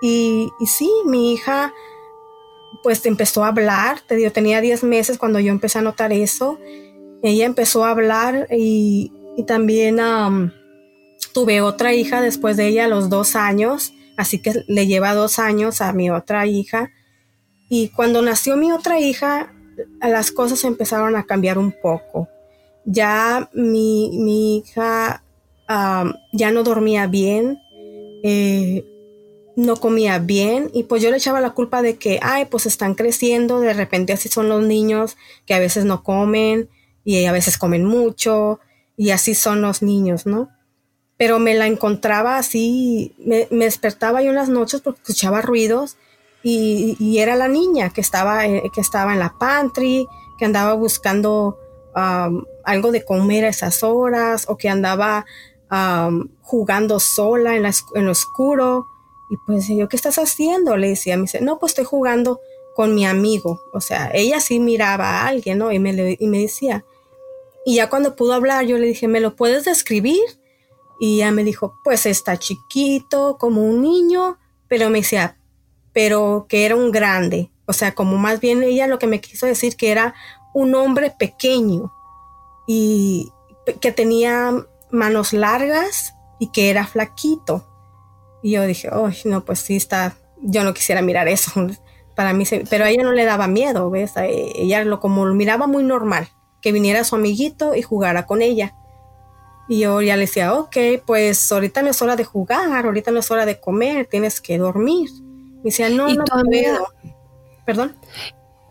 y, 0.00 0.48
y 0.60 0.66
sí, 0.66 0.90
mi 1.06 1.32
hija 1.32 1.72
pues 2.84 3.04
empezó 3.06 3.44
a 3.44 3.48
hablar, 3.48 4.02
yo 4.10 4.30
tenía 4.30 4.60
10 4.60 4.84
meses 4.84 5.16
cuando 5.16 5.40
yo 5.40 5.50
empecé 5.50 5.78
a 5.78 5.82
notar 5.82 6.12
eso, 6.12 6.58
ella 7.22 7.46
empezó 7.46 7.86
a 7.86 7.90
hablar 7.90 8.46
y, 8.50 9.10
también 9.48 9.98
tuve 11.32 11.60
otra 11.60 11.92
hija 11.94 12.20
después 12.20 12.56
de 12.56 12.68
ella 12.68 12.84
a 12.84 12.88
los 12.88 13.08
dos 13.08 13.34
años, 13.34 13.94
así 14.16 14.40
que 14.40 14.62
le 14.68 14.86
lleva 14.86 15.14
dos 15.14 15.40
años 15.40 15.80
a 15.80 15.92
mi 15.92 16.10
otra 16.10 16.46
hija. 16.46 16.92
Y 17.68 17.88
cuando 17.88 18.22
nació 18.22 18.56
mi 18.56 18.70
otra 18.70 19.00
hija, 19.00 19.52
las 20.00 20.30
cosas 20.30 20.62
empezaron 20.62 21.16
a 21.16 21.24
cambiar 21.24 21.58
un 21.58 21.74
poco. 21.82 22.28
Ya 22.84 23.50
mi, 23.54 24.58
hija 24.58 25.24
ya 26.32 26.50
no 26.52 26.62
dormía 26.62 27.08
bien, 27.08 27.58
eh, 28.22 28.84
no 29.56 29.76
comía 29.76 30.18
bien 30.18 30.70
y 30.72 30.84
pues 30.84 31.02
yo 31.02 31.10
le 31.10 31.18
echaba 31.18 31.40
la 31.40 31.50
culpa 31.50 31.82
de 31.82 31.96
que, 31.96 32.18
ay, 32.22 32.46
pues 32.46 32.66
están 32.66 32.94
creciendo, 32.94 33.60
de 33.60 33.72
repente 33.72 34.12
así 34.12 34.28
son 34.28 34.48
los 34.48 34.62
niños 34.62 35.16
que 35.46 35.54
a 35.54 35.58
veces 35.58 35.84
no 35.84 36.02
comen 36.02 36.68
y 37.04 37.24
a 37.26 37.32
veces 37.32 37.58
comen 37.58 37.84
mucho 37.84 38.60
y 38.96 39.10
así 39.10 39.34
son 39.34 39.62
los 39.62 39.82
niños, 39.82 40.26
¿no? 40.26 40.48
Pero 41.16 41.38
me 41.38 41.54
la 41.54 41.66
encontraba 41.66 42.38
así, 42.38 43.14
me, 43.18 43.46
despertaba 43.50 44.22
yo 44.22 44.30
en 44.30 44.36
las 44.36 44.48
noches 44.48 44.80
porque 44.80 45.00
escuchaba 45.02 45.40
ruidos 45.40 45.96
y, 46.42 47.18
era 47.18 47.36
la 47.36 47.48
niña 47.48 47.90
que 47.90 48.00
estaba, 48.00 48.46
eh, 48.46 48.70
que 48.74 48.80
estaba 48.80 49.14
en 49.14 49.20
la 49.20 49.38
pantry, 49.38 50.06
que 50.38 50.44
andaba 50.44 50.74
buscando 50.74 51.58
algo 52.64 52.90
de 52.90 53.04
comer 53.04 53.44
a 53.44 53.50
esas 53.50 53.84
horas 53.84 54.46
o 54.48 54.56
que 54.56 54.68
andaba 54.68 55.24
jugando 56.42 56.98
sola 56.98 57.54
en, 57.54 57.64
en 57.66 58.04
lo 58.04 58.10
oscuro 58.10 58.88
y 59.34 59.36
pues 59.46 59.66
yo, 59.66 59.88
¿qué 59.88 59.96
estás 59.96 60.18
haciendo? 60.18 60.76
Le 60.76 60.90
decía, 60.90 61.16
me 61.16 61.22
dice, 61.22 61.40
no, 61.40 61.58
pues 61.58 61.72
estoy 61.72 61.84
jugando 61.84 62.40
con 62.76 62.94
mi 62.94 63.04
amigo. 63.04 63.60
O 63.72 63.80
sea, 63.80 64.12
ella 64.14 64.40
sí 64.40 64.60
miraba 64.60 65.08
a 65.08 65.26
alguien, 65.26 65.58
¿no? 65.58 65.72
Y 65.72 65.80
me, 65.80 66.16
y 66.20 66.26
me 66.28 66.38
decía. 66.38 66.84
Y 67.66 67.76
ya 67.76 67.90
cuando 67.90 68.14
pudo 68.14 68.34
hablar, 68.34 68.64
yo 68.64 68.78
le 68.78 68.86
dije, 68.86 69.08
¿me 69.08 69.18
lo 69.18 69.34
puedes 69.34 69.64
describir? 69.64 70.22
Y 71.00 71.16
ella 71.16 71.32
me 71.32 71.42
dijo, 71.42 71.74
pues 71.82 72.06
está 72.06 72.38
chiquito, 72.38 73.38
como 73.40 73.62
un 73.62 73.82
niño, 73.82 74.38
pero 74.68 74.88
me 74.88 75.00
decía, 75.00 75.36
pero 75.92 76.46
que 76.48 76.64
era 76.64 76.76
un 76.76 76.92
grande. 76.92 77.50
O 77.66 77.72
sea, 77.72 77.92
como 77.96 78.16
más 78.16 78.38
bien 78.38 78.62
ella 78.62 78.86
lo 78.86 79.00
que 79.00 79.08
me 79.08 79.20
quiso 79.20 79.46
decir 79.46 79.74
que 79.74 79.90
era 79.90 80.14
un 80.52 80.76
hombre 80.76 81.12
pequeño 81.18 81.92
y 82.68 83.32
que 83.80 83.90
tenía 83.90 84.52
manos 84.92 85.32
largas 85.32 86.14
y 86.38 86.52
que 86.52 86.70
era 86.70 86.86
flaquito. 86.86 87.66
Y 88.44 88.50
yo 88.50 88.66
dije, 88.66 88.90
oh, 88.92 89.08
no, 89.24 89.42
pues 89.42 89.60
sí 89.60 89.76
está, 89.76 90.16
yo 90.42 90.64
no 90.64 90.74
quisiera 90.74 91.00
mirar 91.00 91.28
eso. 91.28 91.50
Para 92.14 92.34
mí, 92.34 92.44
pero 92.68 92.84
a 92.84 92.90
ella 92.90 93.02
no 93.02 93.12
le 93.12 93.24
daba 93.24 93.48
miedo, 93.48 93.88
¿ves? 93.88 94.12
ella 94.16 94.84
lo 94.84 95.00
como 95.00 95.24
lo 95.24 95.34
miraba 95.34 95.66
muy 95.66 95.82
normal, 95.82 96.28
que 96.60 96.70
viniera 96.70 97.04
su 97.04 97.16
amiguito 97.16 97.74
y 97.74 97.80
jugara 97.80 98.26
con 98.26 98.42
ella. 98.42 98.74
Y 99.66 99.80
yo 99.80 100.02
ya 100.02 100.16
le 100.16 100.26
decía, 100.26 100.52
ok, 100.52 100.76
pues 101.06 101.50
ahorita 101.50 101.80
no 101.80 101.88
es 101.88 102.02
hora 102.02 102.16
de 102.16 102.24
jugar, 102.24 102.84
ahorita 102.84 103.10
no 103.10 103.20
es 103.20 103.30
hora 103.30 103.46
de 103.46 103.58
comer, 103.58 104.06
tienes 104.06 104.42
que 104.42 104.58
dormir. 104.58 105.08
Y 105.60 105.64
decía, 105.64 105.88
no, 105.88 106.06
no 106.06 106.24
puedo. 106.24 106.86
Perdón. 107.64 107.96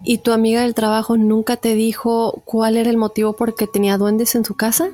¿Y 0.03 0.19
tu 0.19 0.33
amiga 0.33 0.61
del 0.61 0.75
trabajo 0.75 1.17
nunca 1.17 1.57
te 1.57 1.73
dijo 1.73 2.43
cuál 2.45 2.77
era 2.77 2.91
el 2.91 2.97
motivo 2.97 3.33
por 3.33 3.55
qué 3.55 3.65
tenía 3.65 3.97
duendes 3.97 4.35
en 4.35 4.45
su 4.45 4.55
casa? 4.55 4.91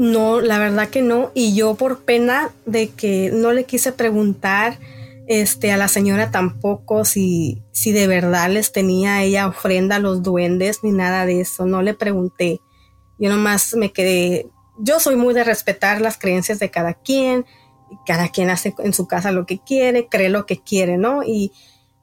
No, 0.00 0.40
la 0.40 0.58
verdad 0.58 0.88
que 0.88 1.02
no. 1.02 1.30
Y 1.34 1.54
yo 1.54 1.74
por 1.74 2.04
pena 2.04 2.52
de 2.64 2.88
que 2.88 3.30
no 3.34 3.52
le 3.52 3.64
quise 3.64 3.92
preguntar 3.92 4.78
este, 5.26 5.72
a 5.72 5.76
la 5.76 5.88
señora 5.88 6.30
tampoco 6.30 7.04
si, 7.04 7.62
si 7.70 7.92
de 7.92 8.06
verdad 8.06 8.48
les 8.48 8.72
tenía 8.72 9.22
ella 9.22 9.46
ofrenda 9.46 9.96
a 9.96 9.98
los 9.98 10.22
duendes 10.22 10.78
ni 10.82 10.90
nada 10.90 11.26
de 11.26 11.42
eso. 11.42 11.66
No 11.66 11.82
le 11.82 11.92
pregunté. 11.92 12.62
Yo 13.18 13.28
nomás 13.28 13.74
me 13.74 13.92
quedé. 13.92 14.48
Yo 14.78 15.00
soy 15.00 15.16
muy 15.16 15.34
de 15.34 15.44
respetar 15.44 16.00
las 16.00 16.16
creencias 16.16 16.58
de 16.58 16.70
cada 16.70 16.94
quien. 16.94 17.44
Cada 18.06 18.28
quien 18.28 18.48
hace 18.48 18.74
en 18.78 18.94
su 18.94 19.06
casa 19.06 19.32
lo 19.32 19.44
que 19.44 19.58
quiere, 19.58 20.06
cree 20.06 20.30
lo 20.30 20.46
que 20.46 20.62
quiere, 20.62 20.96
¿no? 20.96 21.22
Y, 21.24 21.52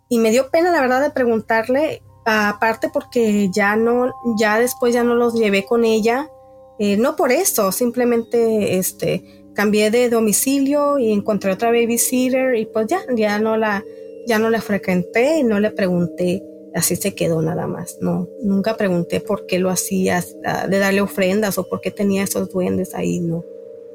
y 0.08 0.20
me 0.20 0.30
dio 0.30 0.51
pena, 0.51 0.70
la 0.70 0.82
verdad, 0.82 1.01
de 1.01 1.10
preguntarle. 1.10 2.04
Aparte 2.27 2.89
porque 2.94 3.50
ya 3.51 3.75
no, 3.75 4.13
ya 4.38 4.60
después 4.60 4.94
ya 4.94 5.04
no 5.04 5.16
los 5.16 5.34
llevé 5.34 5.66
con 5.66 5.84
ella 5.84 6.30
eh, 6.79 6.98
no 6.98 7.15
por 7.15 7.31
eso, 7.31 7.72
simplemente 7.72 8.77
este, 8.77 9.24
cambié 9.53 9.89
de 9.89 10.10
domicilio 10.10 11.00
y 11.00 11.12
encontré 11.12 11.51
otra 11.51 11.72
babysitter 11.72 12.55
y 12.55 12.65
pues 12.65 12.88
ya, 12.88 13.00
ya 13.15 13.39
no 13.39 13.57
la, 13.57 13.84
ya 14.27 14.38
no 14.38 14.50
la 14.50 14.62
frecuenté 14.62 15.39
y 15.39 15.43
no 15.43 15.60
le 15.60 15.72
pregunté, 15.72 16.43
así 16.75 16.96
se 16.96 17.15
quedó 17.15 17.41
nada 17.41 17.65
más. 17.65 17.98
No, 18.01 18.27
nunca 18.43 18.77
pregunté 18.77 19.19
por 19.19 19.48
qué 19.48 19.57
lo 19.57 19.69
hacía, 19.69 20.24
ah, 20.46 20.67
de 20.67 20.77
darle 20.77 21.01
ofrendas 21.01 21.57
o 21.57 21.68
por 21.68 21.81
qué 21.81 21.90
tenía 21.90 22.24
esos 22.24 22.51
duendes 22.51 22.94
ahí, 22.94 23.20
no, 23.20 23.44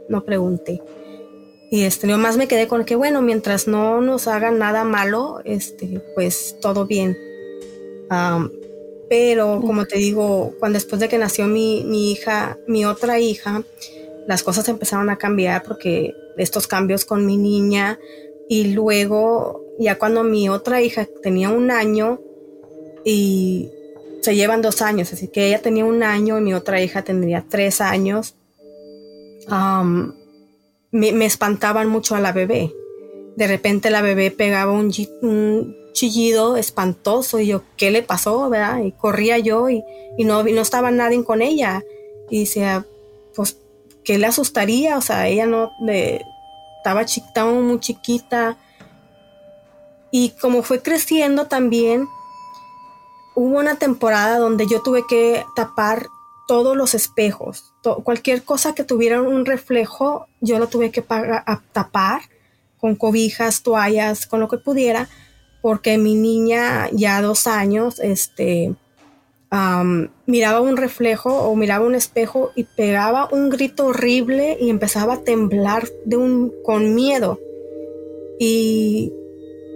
no 0.09 0.25
pregunté. 0.25 0.83
Y 1.71 1.85
este, 1.85 2.07
yo 2.07 2.19
más 2.19 2.37
me 2.37 2.49
quedé 2.49 2.69
con 2.69 2.85
que, 2.85 2.97
bueno, 2.97 3.23
mientras 3.23 3.67
no 3.67 4.01
nos 4.01 4.29
hagan 4.29 4.59
nada 4.59 4.85
malo, 4.85 5.41
este, 5.45 6.03
pues 6.15 6.59
todo 6.61 6.87
bien. 6.87 7.17
Pero 9.13 9.61
como 9.61 9.85
te 9.85 9.99
digo, 9.99 10.55
cuando 10.59 10.79
después 10.79 10.99
de 10.99 11.07
que 11.07 11.19
nació 11.19 11.47
mi, 11.47 11.85
mi 11.85 12.13
hija, 12.13 12.57
mi 12.67 12.87
otra 12.87 13.21
hija, 13.21 13.63
las 14.27 14.43
cosas 14.43 14.67
empezaron 14.71 15.11
a 15.11 15.19
cambiar 15.19 15.65
porque 15.65 16.15
estos 16.39 16.67
cambios 16.67 17.05
con 17.05 17.27
mi 17.27 17.37
niña 17.37 17.99
y 18.49 18.73
luego 18.73 19.67
ya 19.79 19.99
cuando 19.99 20.25
mi 20.25 20.49
otra 20.49 20.81
hija 20.81 21.07
tenía 21.23 21.51
un 21.51 21.71
año 21.71 22.23
y 23.05 23.69
se 24.23 24.35
llevan 24.35 24.63
dos 24.63 24.81
años, 24.81 25.13
así 25.13 25.29
que 25.29 25.49
ella 25.49 25.61
tenía 25.61 25.85
un 25.85 26.03
año 26.03 26.39
y 26.39 26.41
mi 26.41 26.55
otra 26.55 26.81
hija 26.81 27.05
tendría 27.05 27.45
tres 27.47 27.83
años, 27.83 28.35
me, 29.47 31.13
me, 31.13 31.27
espantaban 31.27 31.87
mucho 31.87 32.15
a 32.15 32.21
la 32.21 32.33
bebé. 32.33 32.73
De 33.37 33.47
repente 33.47 33.91
la 33.91 34.01
bebé 34.01 34.31
pegaba 34.31 34.73
un, 34.73 34.91
un 35.21 35.82
chillido 35.93 36.57
espantoso 36.57 37.39
y 37.39 37.47
yo, 37.49 37.63
¿qué 37.77 37.91
le 37.91 38.03
pasó? 38.03 38.49
¿verdad? 38.49 38.81
Y 38.83 38.93
corría 38.93 39.39
yo 39.39 39.69
y, 39.71 39.85
no, 40.19 40.43
no 40.43 40.61
estaba 40.61 40.91
nadie 40.91 41.25
con 41.25 41.43
ella. 41.43 41.83
Y 42.31 42.41
decía, 42.41 42.87
pues, 43.35 43.59
¿qué 44.05 44.19
le 44.19 44.27
asustaría? 44.27 44.97
O 44.97 45.01
sea, 45.01 45.29
ella 45.29 45.47
no, 45.47 45.71
estaba 46.85 47.05
muy 47.53 47.81
chiquita. 47.81 48.57
Y 50.11 50.31
como 50.41 50.63
fue 50.63 50.83
creciendo 50.83 51.47
también, 51.47 52.07
hubo 53.35 53.59
una 53.59 53.77
temporada 53.77 54.39
donde 54.39 54.67
yo 54.67 54.83
tuve 54.83 55.05
que 55.09 55.45
tapar 55.57 56.07
todos 56.47 56.77
los 56.77 56.95
espejos. 56.95 57.73
cualquier 58.05 58.45
cosa 58.45 58.75
que 58.75 58.85
tuviera 58.85 59.23
un 59.23 59.47
reflejo, 59.47 60.27
yo 60.41 60.59
lo 60.59 60.67
tuve 60.67 60.91
que 60.91 61.03
tapar 61.03 62.23
con 62.79 62.97
cobijas, 62.97 63.63
toallas, 63.63 64.27
con 64.27 64.41
lo 64.41 64.49
que 64.49 64.59
pudiera, 64.59 65.09
porque 65.63 65.97
mi 65.97 66.17
niña 66.17 66.91
ya 66.93 67.23
dos 67.23 67.47
años, 67.47 68.01
este, 68.01 68.75
miraba 70.27 70.61
un 70.61 70.77
reflejo 70.77 71.31
o 71.31 71.55
miraba 71.55 71.87
un 71.87 71.95
espejo 71.95 72.51
y 72.57 72.65
pegaba 72.65 73.29
un 73.31 73.49
grito 73.49 73.87
horrible 73.87 74.59
y 74.61 74.71
empezaba 74.71 75.15
a 75.15 75.25
temblar 75.25 75.89
de 76.05 76.17
un, 76.17 76.53
con 76.65 76.95
miedo. 76.95 77.39
Y, 78.39 79.13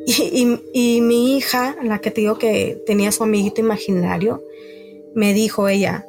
y, 0.06 1.00
mi 1.00 1.36
hija, 1.36 1.76
la 1.82 2.00
que 2.00 2.10
te 2.10 2.22
digo 2.22 2.36
que 2.36 2.82
tenía 2.84 3.12
su 3.12 3.22
amiguito 3.22 3.60
imaginario, 3.60 4.42
me 5.14 5.34
dijo 5.34 5.68
ella, 5.68 6.04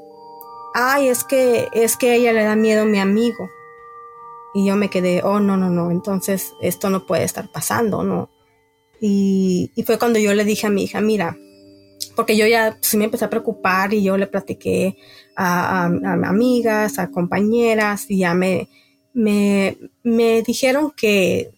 ay, 0.73 1.09
es 1.09 1.23
que, 1.23 1.67
es 1.73 1.97
que 1.97 2.15
ella 2.15 2.33
le 2.33 2.43
da 2.43 2.55
miedo 2.55 2.81
a 2.81 2.85
mi 2.85 2.99
amigo. 2.99 3.49
Y 4.55 4.65
yo 4.65 4.75
me 4.75 4.89
quedé, 4.89 5.21
oh, 5.23 5.39
no, 5.39 5.55
no, 5.55 5.69
no, 5.69 5.91
entonces 5.91 6.53
esto 6.61 6.89
no 6.89 7.05
puede 7.05 7.25
estar 7.25 7.51
pasando, 7.51 8.03
¿no? 8.03 8.29
Y, 8.99 9.71
fue 9.85 9.99
cuando 9.99 10.19
yo 10.19 10.33
le 10.33 10.43
dije 10.43 10.67
a 10.67 10.69
mi 10.69 10.83
hija, 10.83 11.01
mira, 11.01 11.37
porque 12.15 12.35
yo 12.35 12.47
ya 12.47 12.77
sí 12.81 12.97
me 12.97 13.05
empecé 13.05 13.25
a 13.25 13.29
preocupar 13.29 13.93
y 13.93 14.03
yo 14.03 14.17
le 14.17 14.27
platiqué 14.27 14.97
a, 15.35 15.85
amigas, 15.85 16.99
a 16.99 17.11
compañeras 17.11 18.05
y 18.09 18.19
ya 18.19 18.33
me, 18.33 18.69
me, 19.13 19.77
me, 20.03 20.41
dijeron 20.41 20.91
que, 20.95 21.51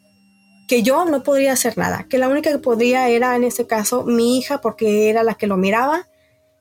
que 0.67 0.84
yo 0.84 1.06
no 1.06 1.23
podría 1.23 1.54
hacer 1.54 1.78
nada, 1.78 2.08
que 2.10 2.17
la 2.17 2.28
única 2.28 2.52
que 2.52 2.60
podría 2.60 3.10
era 3.10 3.36
en 3.36 3.43
ese 3.43 3.67
caso 3.67 4.04
mi 4.04 4.38
hija 4.38 4.60
porque 4.60 5.10
era 5.10 5.23
la 5.23 5.36
que 5.36 5.47
lo 5.47 5.56
miraba 5.56 6.08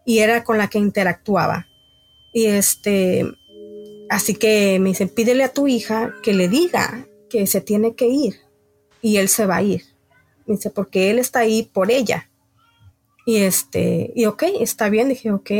y 0.04 0.20
era 0.20 0.44
con 0.44 0.58
la 0.58 0.68
que 0.68 0.78
interactuaba. 0.78 1.66
Y 2.32 2.46
este, 2.46 3.26
así 4.08 4.34
que 4.34 4.78
me 4.80 4.90
dicen, 4.90 5.08
pídele 5.08 5.44
a 5.44 5.52
tu 5.52 5.66
hija 5.66 6.14
que 6.22 6.32
le 6.32 6.48
diga 6.48 7.06
que 7.28 7.46
se 7.46 7.60
tiene 7.60 7.94
que 7.94 8.06
ir 8.06 8.36
y 9.02 9.16
él 9.16 9.28
se 9.28 9.46
va 9.46 9.56
a 9.56 9.62
ir. 9.62 9.82
Dice, 10.48 10.70
porque 10.70 11.10
él 11.10 11.18
está 11.18 11.40
ahí 11.40 11.62
por 11.62 11.90
ella. 11.90 12.28
Y 13.26 13.36
este, 13.36 14.10
y 14.16 14.24
ok, 14.24 14.44
está 14.60 14.88
bien, 14.88 15.10
dije, 15.10 15.30
ok. 15.30 15.50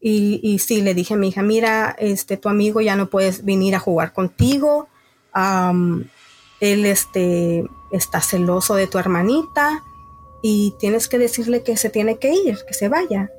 Y, 0.00 0.40
y 0.42 0.58
sí, 0.60 0.80
le 0.80 0.94
dije 0.94 1.14
a 1.14 1.16
mi 1.16 1.28
hija, 1.28 1.42
mira, 1.42 1.94
este, 1.98 2.36
tu 2.36 2.48
amigo 2.48 2.80
ya 2.80 2.96
no 2.96 3.10
puedes 3.10 3.44
venir 3.44 3.74
a 3.74 3.80
jugar 3.80 4.12
contigo. 4.12 4.88
él 5.34 6.86
este, 6.86 7.64
está 7.90 8.20
celoso 8.20 8.76
de 8.76 8.86
tu 8.86 8.98
hermanita 8.98 9.82
y 10.42 10.74
tienes 10.78 11.08
que 11.08 11.18
decirle 11.18 11.62
que 11.62 11.76
se 11.76 11.90
tiene 11.90 12.18
que 12.18 12.32
ir, 12.32 12.58
que 12.66 12.74
se 12.74 12.88
vaya. 12.88 13.30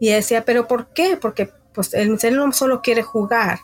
Y 0.00 0.10
decía, 0.10 0.44
pero 0.44 0.68
¿por 0.68 0.92
qué? 0.94 1.16
Porque 1.20 1.50
pues 1.74 1.92
él, 1.94 2.16
él 2.22 2.36
no 2.36 2.52
solo 2.52 2.80
quiere 2.80 3.02
jugar. 3.02 3.60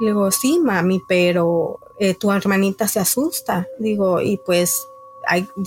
Le 0.00 0.08
digo, 0.08 0.30
sí, 0.30 0.60
mami, 0.62 1.00
pero 1.08 1.80
eh, 1.98 2.14
tu 2.14 2.30
hermanita 2.30 2.86
se 2.86 3.00
asusta. 3.00 3.66
Digo, 3.78 4.20
y 4.20 4.38
pues 4.44 4.86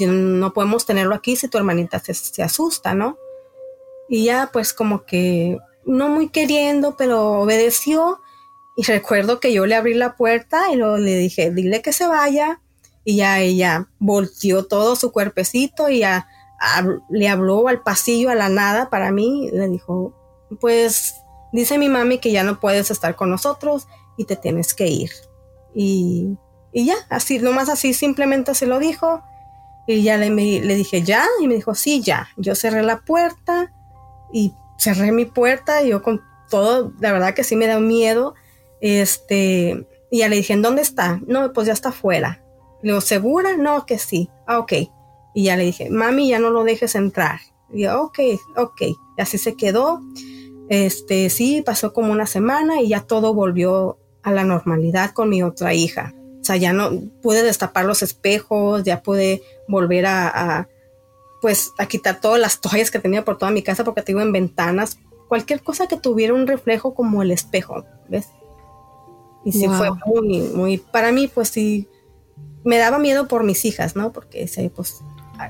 no 0.07 0.53
podemos 0.53 0.85
tenerlo 0.85 1.15
aquí 1.15 1.35
si 1.35 1.47
tu 1.47 1.57
hermanita 1.57 1.99
se, 1.99 2.43
asusta, 2.43 2.93
¿no? 2.93 3.17
Y 4.07 4.25
ya 4.25 4.49
pues 4.51 4.73
como 4.73 5.05
que 5.05 5.57
no 5.85 6.09
muy 6.09 6.29
queriendo, 6.29 6.95
pero 6.97 7.41
obedeció. 7.41 8.21
Y 8.75 8.83
recuerdo 8.83 9.39
que 9.39 9.53
yo 9.53 9.65
le 9.65 9.75
abrí 9.75 9.93
la 9.93 10.15
puerta 10.15 10.71
y 10.71 10.75
luego 10.75 10.97
le 10.97 11.15
dije, 11.17 11.51
dile 11.51 11.81
que 11.81 11.93
se 11.93 12.07
vaya. 12.07 12.61
y 13.03 13.17
ya 13.17 13.39
ella 13.39 13.87
volteó 13.99 14.65
todo 14.65 14.95
su 14.95 15.11
cuerpecito 15.11 15.89
y 15.89 15.99
ya 15.99 16.27
le 17.09 17.29
habló 17.29 17.67
al 17.67 17.81
pasillo 17.81 18.29
a 18.29 18.35
la 18.35 18.49
nada 18.49 18.89
para 18.89 19.11
mí, 19.11 19.49
le 19.51 19.67
dijo, 19.67 20.13
pues 20.59 21.15
dice 21.51 21.77
mi 21.77 21.89
mami 21.89 22.19
que 22.19 22.31
ya 22.31 22.43
no 22.43 22.59
puedes 22.59 22.91
estar 22.91 23.15
con 23.15 23.29
nosotros 23.29 23.87
y 24.17 24.25
te 24.25 24.35
tienes 24.35 24.73
que 24.73 24.87
ir. 24.87 25.11
Y, 25.73 26.37
y 26.71 26.85
ya, 26.85 26.95
así, 27.09 27.39
nomás 27.39 27.69
así, 27.69 27.93
simplemente 27.93 28.53
se 28.55 28.65
lo 28.65 28.79
dijo. 28.79 29.23
Y 29.91 30.03
ya 30.03 30.17
le, 30.17 30.29
le 30.29 30.75
dije, 30.75 31.01
¿ya? 31.01 31.25
Y 31.41 31.47
me 31.47 31.55
dijo, 31.55 31.73
sí, 31.73 32.01
ya. 32.03 32.29
Yo 32.37 32.53
cerré 32.53 32.83
la 32.83 32.99
puerta 32.99 33.73
y 34.31 34.53
cerré 34.77 35.11
mi 35.11 35.25
puerta 35.25 35.81
y 35.81 35.89
yo 35.89 36.03
con 36.03 36.21
todo, 36.51 36.93
la 36.99 37.11
verdad 37.11 37.33
que 37.33 37.43
sí 37.43 37.55
me 37.55 37.65
da 37.65 37.79
miedo. 37.79 38.35
Este, 38.81 39.87
y 40.11 40.19
ya 40.19 40.29
le 40.29 40.35
dije, 40.35 40.53
¿en 40.53 40.61
dónde 40.61 40.83
está? 40.83 41.19
No, 41.25 41.53
pues 41.53 41.65
ya 41.65 41.73
está 41.73 41.89
afuera. 41.89 42.43
Le 42.83 42.91
digo, 42.91 43.01
¿segura? 43.01 43.57
No, 43.57 43.87
que 43.87 43.97
sí. 43.97 44.29
Ah, 44.45 44.59
ok. 44.59 44.73
Y 45.33 45.45
ya 45.45 45.57
le 45.57 45.63
dije, 45.63 45.89
mami, 45.89 46.29
ya 46.29 46.37
no 46.37 46.51
lo 46.51 46.63
dejes 46.63 46.93
entrar. 46.93 47.39
Y 47.73 47.85
yo, 47.85 47.99
ok, 48.03 48.19
ok. 48.57 48.81
Y 48.81 48.95
así 49.17 49.39
se 49.39 49.55
quedó. 49.55 50.01
Este, 50.69 51.31
sí, 51.31 51.63
pasó 51.65 51.93
como 51.93 52.11
una 52.11 52.27
semana 52.27 52.79
y 52.79 52.89
ya 52.89 53.01
todo 53.01 53.33
volvió 53.33 53.97
a 54.21 54.31
la 54.31 54.43
normalidad 54.43 55.13
con 55.13 55.29
mi 55.29 55.41
otra 55.41 55.73
hija. 55.73 56.13
O 56.49 56.51
sea, 56.51 56.57
ya 56.57 56.73
no 56.73 56.89
pude 57.21 57.43
destapar 57.43 57.85
los 57.85 58.01
espejos, 58.01 58.83
ya 58.83 59.03
pude 59.03 59.43
volver 59.67 60.07
a, 60.07 60.67
pues, 61.43 61.73
a 61.77 61.85
quitar 61.85 62.19
todas 62.19 62.39
las 62.39 62.59
toallas 62.59 62.89
que 62.89 62.97
tenía 62.97 63.23
por 63.23 63.37
toda 63.37 63.51
mi 63.51 63.61
casa 63.61 63.83
porque 63.83 64.01
tengo 64.01 64.21
en 64.21 64.31
ventanas. 64.31 64.97
Cualquier 65.27 65.61
cosa 65.61 65.85
que 65.85 65.95
tuviera 65.95 66.33
un 66.33 66.47
reflejo 66.47 66.95
como 66.95 67.21
el 67.21 67.29
espejo, 67.29 67.85
¿ves? 68.07 68.29
Y 69.45 69.51
sí 69.51 69.67
fue 69.67 69.91
muy, 70.07 70.39
muy, 70.55 70.77
para 70.79 71.11
mí, 71.11 71.27
pues 71.27 71.49
sí, 71.49 71.87
me 72.63 72.79
daba 72.79 72.97
miedo 72.97 73.27
por 73.27 73.43
mis 73.43 73.63
hijas, 73.63 73.95
¿no? 73.95 74.11
Porque, 74.11 74.49
pues, 74.75 75.01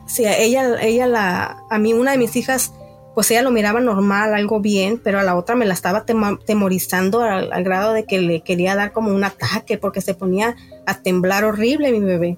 si 0.06 0.26
a 0.26 0.38
ella, 0.38 0.82
ella 0.82 1.08
la, 1.08 1.64
a 1.70 1.80
mí 1.80 1.94
una 1.94 2.12
de 2.12 2.18
mis 2.18 2.36
hijas, 2.36 2.74
pues 3.20 3.32
ella 3.32 3.42
lo 3.42 3.52
miraba 3.52 3.82
normal, 3.82 4.34
algo 4.34 4.62
bien, 4.62 4.98
pero 5.04 5.20
a 5.20 5.24
la 5.24 5.36
otra 5.36 5.54
me 5.54 5.66
la 5.66 5.74
estaba 5.74 6.06
temorizando 6.06 7.20
al, 7.20 7.52
al, 7.52 7.64
grado 7.66 7.92
de 7.92 8.06
que 8.06 8.22
le 8.22 8.40
quería 8.40 8.78
dar 8.78 8.94
como 8.94 9.14
un 9.14 9.26
ataque 9.26 9.78
porque 9.78 10.00
se 10.00 10.14
ponía 10.14 10.56
a 10.86 11.02
temblar 11.02 11.44
horrible 11.44 11.92
mi 11.92 12.00
bebé. 12.00 12.38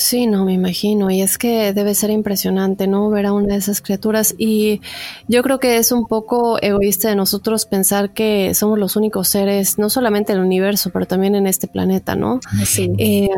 Sí, 0.00 0.26
no, 0.26 0.46
me 0.46 0.54
imagino. 0.54 1.10
Y 1.10 1.20
es 1.20 1.36
que 1.36 1.74
debe 1.74 1.94
ser 1.94 2.08
impresionante, 2.08 2.86
¿no? 2.86 3.10
Ver 3.10 3.26
a 3.26 3.34
una 3.34 3.48
de 3.48 3.56
esas 3.56 3.82
criaturas. 3.82 4.34
Y 4.38 4.80
yo 5.28 5.42
creo 5.42 5.58
que 5.58 5.76
es 5.76 5.92
un 5.92 6.06
poco 6.06 6.58
egoísta 6.62 7.10
de 7.10 7.16
nosotros 7.16 7.66
pensar 7.66 8.14
que 8.14 8.54
somos 8.54 8.78
los 8.78 8.96
únicos 8.96 9.28
seres, 9.28 9.78
no 9.78 9.90
solamente 9.90 10.32
en 10.32 10.38
el 10.38 10.46
universo, 10.46 10.88
pero 10.90 11.04
también 11.04 11.34
en 11.34 11.46
este 11.46 11.68
planeta, 11.68 12.16
¿no? 12.16 12.40
Sí. 12.64 12.90
Eh, 12.96 13.28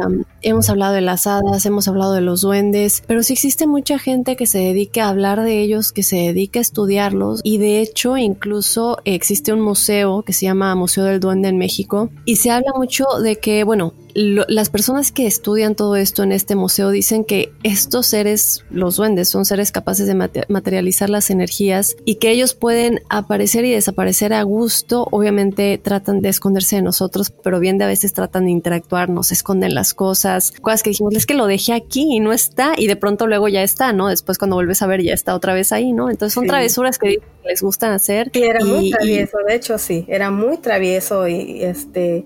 hemos 0.40 0.70
hablado 0.70 0.94
de 0.94 1.00
las 1.00 1.26
hadas, 1.26 1.66
hemos 1.66 1.88
hablado 1.88 2.12
de 2.12 2.20
los 2.20 2.42
duendes, 2.42 3.02
pero 3.08 3.24
sí 3.24 3.32
existe 3.32 3.66
mucha 3.66 3.98
gente 3.98 4.36
que 4.36 4.46
se 4.46 4.58
dedica 4.58 5.06
a 5.06 5.08
hablar 5.08 5.42
de 5.42 5.62
ellos, 5.62 5.90
que 5.90 6.04
se 6.04 6.16
dedica 6.16 6.60
a 6.60 6.62
estudiarlos. 6.62 7.40
Y 7.42 7.58
de 7.58 7.80
hecho, 7.80 8.16
incluso 8.16 8.98
existe 9.04 9.52
un 9.52 9.60
museo 9.60 10.22
que 10.22 10.32
se 10.32 10.46
llama 10.46 10.76
Museo 10.76 11.02
del 11.06 11.18
Duende 11.18 11.48
en 11.48 11.58
México. 11.58 12.08
Y 12.24 12.36
se 12.36 12.52
habla 12.52 12.70
mucho 12.76 13.06
de 13.20 13.34
que, 13.40 13.64
bueno, 13.64 13.94
las 14.14 14.70
personas 14.70 15.12
que 15.12 15.26
estudian 15.26 15.74
todo 15.74 15.96
esto 15.96 16.22
en 16.22 16.32
este 16.32 16.54
museo 16.54 16.90
dicen 16.90 17.24
que 17.24 17.52
estos 17.62 18.06
seres, 18.06 18.64
los 18.70 18.96
duendes, 18.96 19.28
son 19.28 19.44
seres 19.44 19.72
capaces 19.72 20.06
de 20.06 20.14
materializar 20.48 21.10
las 21.10 21.30
energías 21.30 21.96
y 22.04 22.16
que 22.16 22.30
ellos 22.30 22.54
pueden 22.54 23.00
aparecer 23.08 23.64
y 23.64 23.72
desaparecer 23.72 24.32
a 24.32 24.42
gusto. 24.42 25.06
Obviamente 25.10 25.78
tratan 25.78 26.20
de 26.20 26.28
esconderse 26.28 26.76
de 26.76 26.82
nosotros, 26.82 27.30
pero 27.30 27.60
bien 27.60 27.78
de 27.78 27.84
a 27.84 27.88
veces 27.88 28.12
tratan 28.12 28.46
de 28.46 28.52
interactuar, 28.52 29.08
nos 29.08 29.32
esconden 29.32 29.74
las 29.74 29.94
cosas, 29.94 30.52
cosas 30.60 30.82
que 30.82 30.90
dijimos, 30.90 31.14
es 31.14 31.26
que 31.26 31.34
lo 31.34 31.46
dejé 31.46 31.72
aquí 31.72 32.16
y 32.16 32.20
no 32.20 32.32
está, 32.32 32.74
y 32.76 32.86
de 32.86 32.96
pronto 32.96 33.26
luego 33.26 33.48
ya 33.48 33.62
está, 33.62 33.92
¿no? 33.92 34.08
Después 34.08 34.38
cuando 34.38 34.56
vuelves 34.56 34.82
a 34.82 34.86
ver 34.86 35.02
ya 35.02 35.14
está 35.14 35.34
otra 35.34 35.54
vez 35.54 35.72
ahí, 35.72 35.92
¿no? 35.92 36.10
Entonces 36.10 36.34
son 36.34 36.46
travesuras 36.46 36.98
que 36.98 37.18
les 37.44 37.62
gustan 37.62 37.92
hacer. 37.92 38.30
Sí, 38.32 38.42
era 38.42 38.64
muy 38.64 38.90
travieso, 38.90 39.38
de 39.46 39.54
hecho 39.54 39.78
sí, 39.78 40.04
era 40.08 40.30
muy 40.30 40.58
travieso 40.58 41.26
y 41.28 41.62
este 41.62 42.24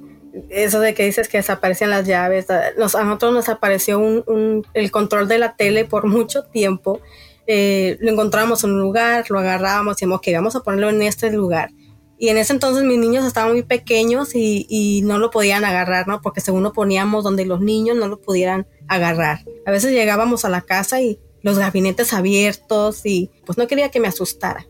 eso 0.49 0.81
de 0.81 0.95
que 0.95 1.05
dices 1.05 1.29
que 1.29 1.39
desaparecen 1.39 1.91
las 1.91 2.07
llaves, 2.07 2.51
a 2.51 2.73
nosotros 2.77 3.33
nos 3.33 3.49
apareció 3.49 3.99
un, 3.99 4.67
el 4.75 4.91
control 4.91 5.29
de 5.29 5.39
la 5.39 5.57
tele 5.57 5.85
por 5.85 6.07
mucho 6.07 6.45
tiempo. 6.45 7.01
Eh, 7.47 7.97
lo 8.01 8.11
encontramos 8.11 8.65
en 8.65 8.73
un 8.73 8.81
lugar, 8.81 9.25
lo 9.31 9.39
agarrábamos 9.39 9.93
y 9.93 9.95
decíamos 9.95 10.21
que 10.21 10.35
vamos 10.35 10.57
a 10.57 10.61
ponerlo 10.61 10.91
en 10.91 11.03
este 11.03 11.31
lugar. 11.31 11.71
Y 12.19 12.29
en 12.29 12.39
ese 12.39 12.55
entonces 12.55 12.83
mis 12.85 12.99
niños 12.99 13.27
estaban 13.27 13.53
muy 13.53 13.63
pequeños 13.63 14.35
y, 14.35 14.67
y, 14.71 15.03
no 15.03 15.19
lo 15.19 15.31
podían 15.31 15.65
agarrar, 15.65 16.09
¿no? 16.09 16.23
Porque 16.23 16.41
según 16.41 16.63
lo 16.63 16.73
poníamos 16.73 17.23
donde 17.25 17.45
los 17.45 17.61
niños 17.61 17.97
no 17.97 18.09
lo 18.09 18.21
pudieran 18.21 18.67
agarrar. 18.89 19.41
A 19.67 19.71
veces 19.71 19.93
llegábamos 19.93 20.47
a 20.47 20.49
la 20.49 20.63
casa 20.63 21.03
y 21.03 21.21
los 21.43 21.59
gabinetes 21.59 22.13
abiertos 22.13 23.05
y 23.05 23.31
pues 23.45 23.59
no 23.59 23.67
quería 23.67 23.91
que 23.91 24.01
me 24.01 24.09
asustara. 24.09 24.67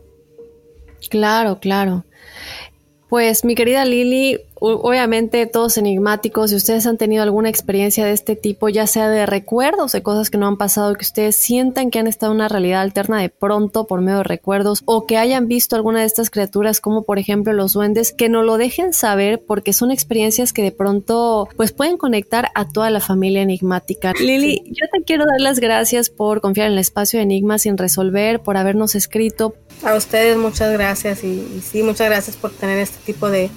Claro, 1.09 1.59
claro. 1.59 2.05
Pues 3.09 3.45
mi 3.45 3.55
querida 3.55 3.85
Lili, 3.85 4.41
obviamente 4.59 5.45
todos 5.45 5.77
enigmáticos, 5.77 6.49
si 6.49 6.55
ustedes 6.55 6.85
han 6.87 6.97
tenido 6.97 7.23
alguna 7.23 7.49
experiencia 7.49 8.05
de 8.05 8.11
este 8.11 8.35
tipo, 8.35 8.69
ya 8.69 8.87
sea 8.87 9.09
de 9.09 9.25
recuerdos, 9.25 9.91
de 9.91 10.03
cosas 10.03 10.29
que 10.29 10.37
no 10.37 10.47
han 10.47 10.57
pasado, 10.57 10.93
que 10.95 11.03
ustedes 11.03 11.35
sientan 11.35 11.91
que 11.91 11.99
han 11.99 12.07
estado 12.07 12.31
en 12.31 12.37
una 12.37 12.47
realidad 12.47 12.81
alterna 12.81 13.21
de 13.21 13.29
pronto 13.29 13.87
por 13.87 14.01
medio 14.01 14.19
de 14.19 14.23
recuerdos, 14.23 14.81
o 14.85 15.05
que 15.05 15.17
hayan 15.17 15.47
visto 15.47 15.75
alguna 15.75 16.01
de 16.01 16.05
estas 16.05 16.29
criaturas, 16.29 16.81
como 16.81 17.03
por 17.03 17.19
ejemplo 17.19 17.53
los 17.53 17.73
duendes, 17.73 18.13
que 18.13 18.29
no 18.29 18.43
lo 18.43 18.57
dejen 18.57 18.93
saber 18.93 19.43
porque 19.45 19.73
son 19.73 19.91
experiencias 19.91 20.53
que 20.53 20.63
de 20.63 20.71
pronto 20.71 21.47
pues 21.55 21.71
pueden 21.71 21.97
conectar 21.97 22.49
a 22.55 22.67
toda 22.67 22.89
la 22.89 22.99
familia 22.99 23.41
enigmática. 23.41 24.13
Lili, 24.19 24.63
yo 24.65 24.85
te 24.91 25.03
quiero 25.03 25.25
dar 25.25 25.41
las 25.41 25.59
gracias 25.59 26.09
por 26.09 26.41
confiar 26.41 26.67
en 26.67 26.73
el 26.73 26.79
espacio 26.79 27.19
de 27.19 27.23
Enigmas 27.23 27.63
sin 27.63 27.77
resolver, 27.77 28.41
por 28.41 28.57
habernos 28.57 28.95
escrito, 28.95 29.55
a 29.83 29.95
ustedes 29.95 30.37
muchas 30.37 30.73
gracias 30.73 31.23
y, 31.23 31.61
sí, 31.61 31.83
muchas 31.83 32.09
gracias 32.09 32.35
por 32.35 32.51
tener 32.51 32.79
este 32.79 32.97
tipo 33.05 33.29
de, 33.29 33.49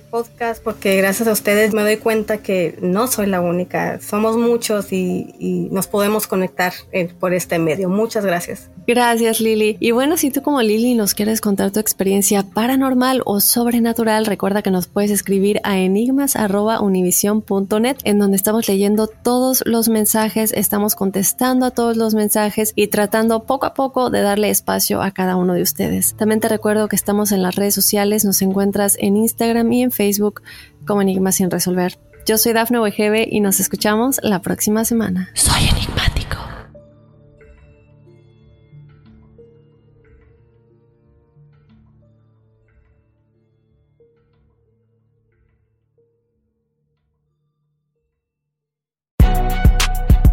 podcast 0.00 0.62
porque 0.62 0.96
gracias 0.96 1.28
a 1.28 1.32
ustedes 1.32 1.74
me 1.74 1.82
doy 1.82 1.96
cuenta 1.96 2.38
que 2.38 2.76
no 2.80 3.06
soy 3.06 3.26
la 3.26 3.40
única, 3.40 4.00
somos 4.00 4.36
muchos 4.36 4.92
y, 4.92 5.68
nos 5.70 5.86
podemos 5.86 6.26
conectar 6.26 6.72
eh, 6.92 7.08
por 7.18 7.34
este 7.34 7.58
medio. 7.58 7.88
Muchas 7.88 8.24
gracias. 8.24 8.70
Gracias 8.86 9.40
Lili. 9.40 9.76
Y 9.80 9.90
bueno, 9.90 10.16
si 10.16 10.30
tú 10.30 10.42
como 10.42 10.62
Lili 10.62 10.94
nos 10.94 11.14
quieres 11.14 11.40
contar 11.40 11.70
tu 11.70 11.80
experiencia 11.80 12.42
paranormal 12.42 13.22
o 13.24 13.40
sobrenatural, 13.40 14.26
recuerda 14.26 14.62
que 14.62 14.70
nos 14.70 14.86
puedes 14.86 15.10
escribir 15.10 15.60
a 15.64 15.78
enigmas.univision.net 15.78 17.96
en 18.04 18.18
donde 18.18 18.36
estamos 18.36 18.68
leyendo 18.68 19.08
todos 19.08 19.62
los 19.66 19.88
mensajes, 19.88 20.52
estamos 20.52 20.94
contestando 20.94 21.66
a 21.66 21.70
todos 21.70 21.96
los 21.96 22.14
mensajes 22.14 22.72
y 22.74 22.88
tratando 22.88 23.44
poco 23.44 23.66
a 23.66 23.74
poco 23.74 24.10
de 24.10 24.22
darle 24.22 24.50
espacio 24.50 25.02
a 25.02 25.10
cada 25.10 25.36
uno 25.36 25.54
de 25.54 25.62
ustedes. 25.62 26.14
También 26.14 26.40
te 26.40 26.48
recuerdo 26.48 26.88
que 26.88 26.96
estamos 26.96 27.32
en 27.32 27.42
las 27.42 27.56
redes 27.56 27.74
sociales, 27.74 28.24
nos 28.24 28.42
encuentras 28.42 28.96
en 28.98 29.16
Instagram 29.16 29.72
y 29.72 29.82
en 29.82 29.87
Facebook 29.90 30.42
como 30.86 31.02
Enigmas 31.02 31.36
sin 31.36 31.50
resolver. 31.50 31.98
Yo 32.26 32.36
soy 32.36 32.52
Dafne 32.52 32.78
Wegebe 32.78 33.26
y 33.30 33.40
nos 33.40 33.58
escuchamos 33.58 34.20
la 34.22 34.42
próxima 34.42 34.84
semana. 34.84 35.30
Soy 35.34 35.66
enigmático. 35.68 36.36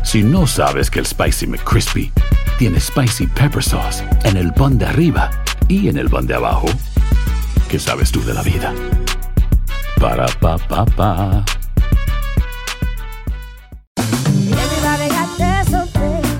Si 0.03 0.23
no 0.23 0.47
sabes 0.47 0.89
que 0.89 0.99
el 0.99 1.05
Spicy 1.05 1.47
McCrispy 1.47 2.11
tiene 2.57 2.79
Spicy 2.79 3.27
Pepper 3.27 3.61
Sauce 3.61 4.01
en 4.23 4.37
el 4.37 4.53
pan 4.53 4.77
de 4.77 4.85
arriba 4.85 5.29
y 5.67 5.89
en 5.89 5.97
el 5.97 6.09
pan 6.09 6.25
de 6.25 6.35
abajo, 6.35 6.67
¿qué 7.69 7.79
sabes 7.79 8.11
tú 8.11 8.23
de 8.23 8.33
la 8.33 8.41
vida? 8.41 8.73
Para 10.05 10.27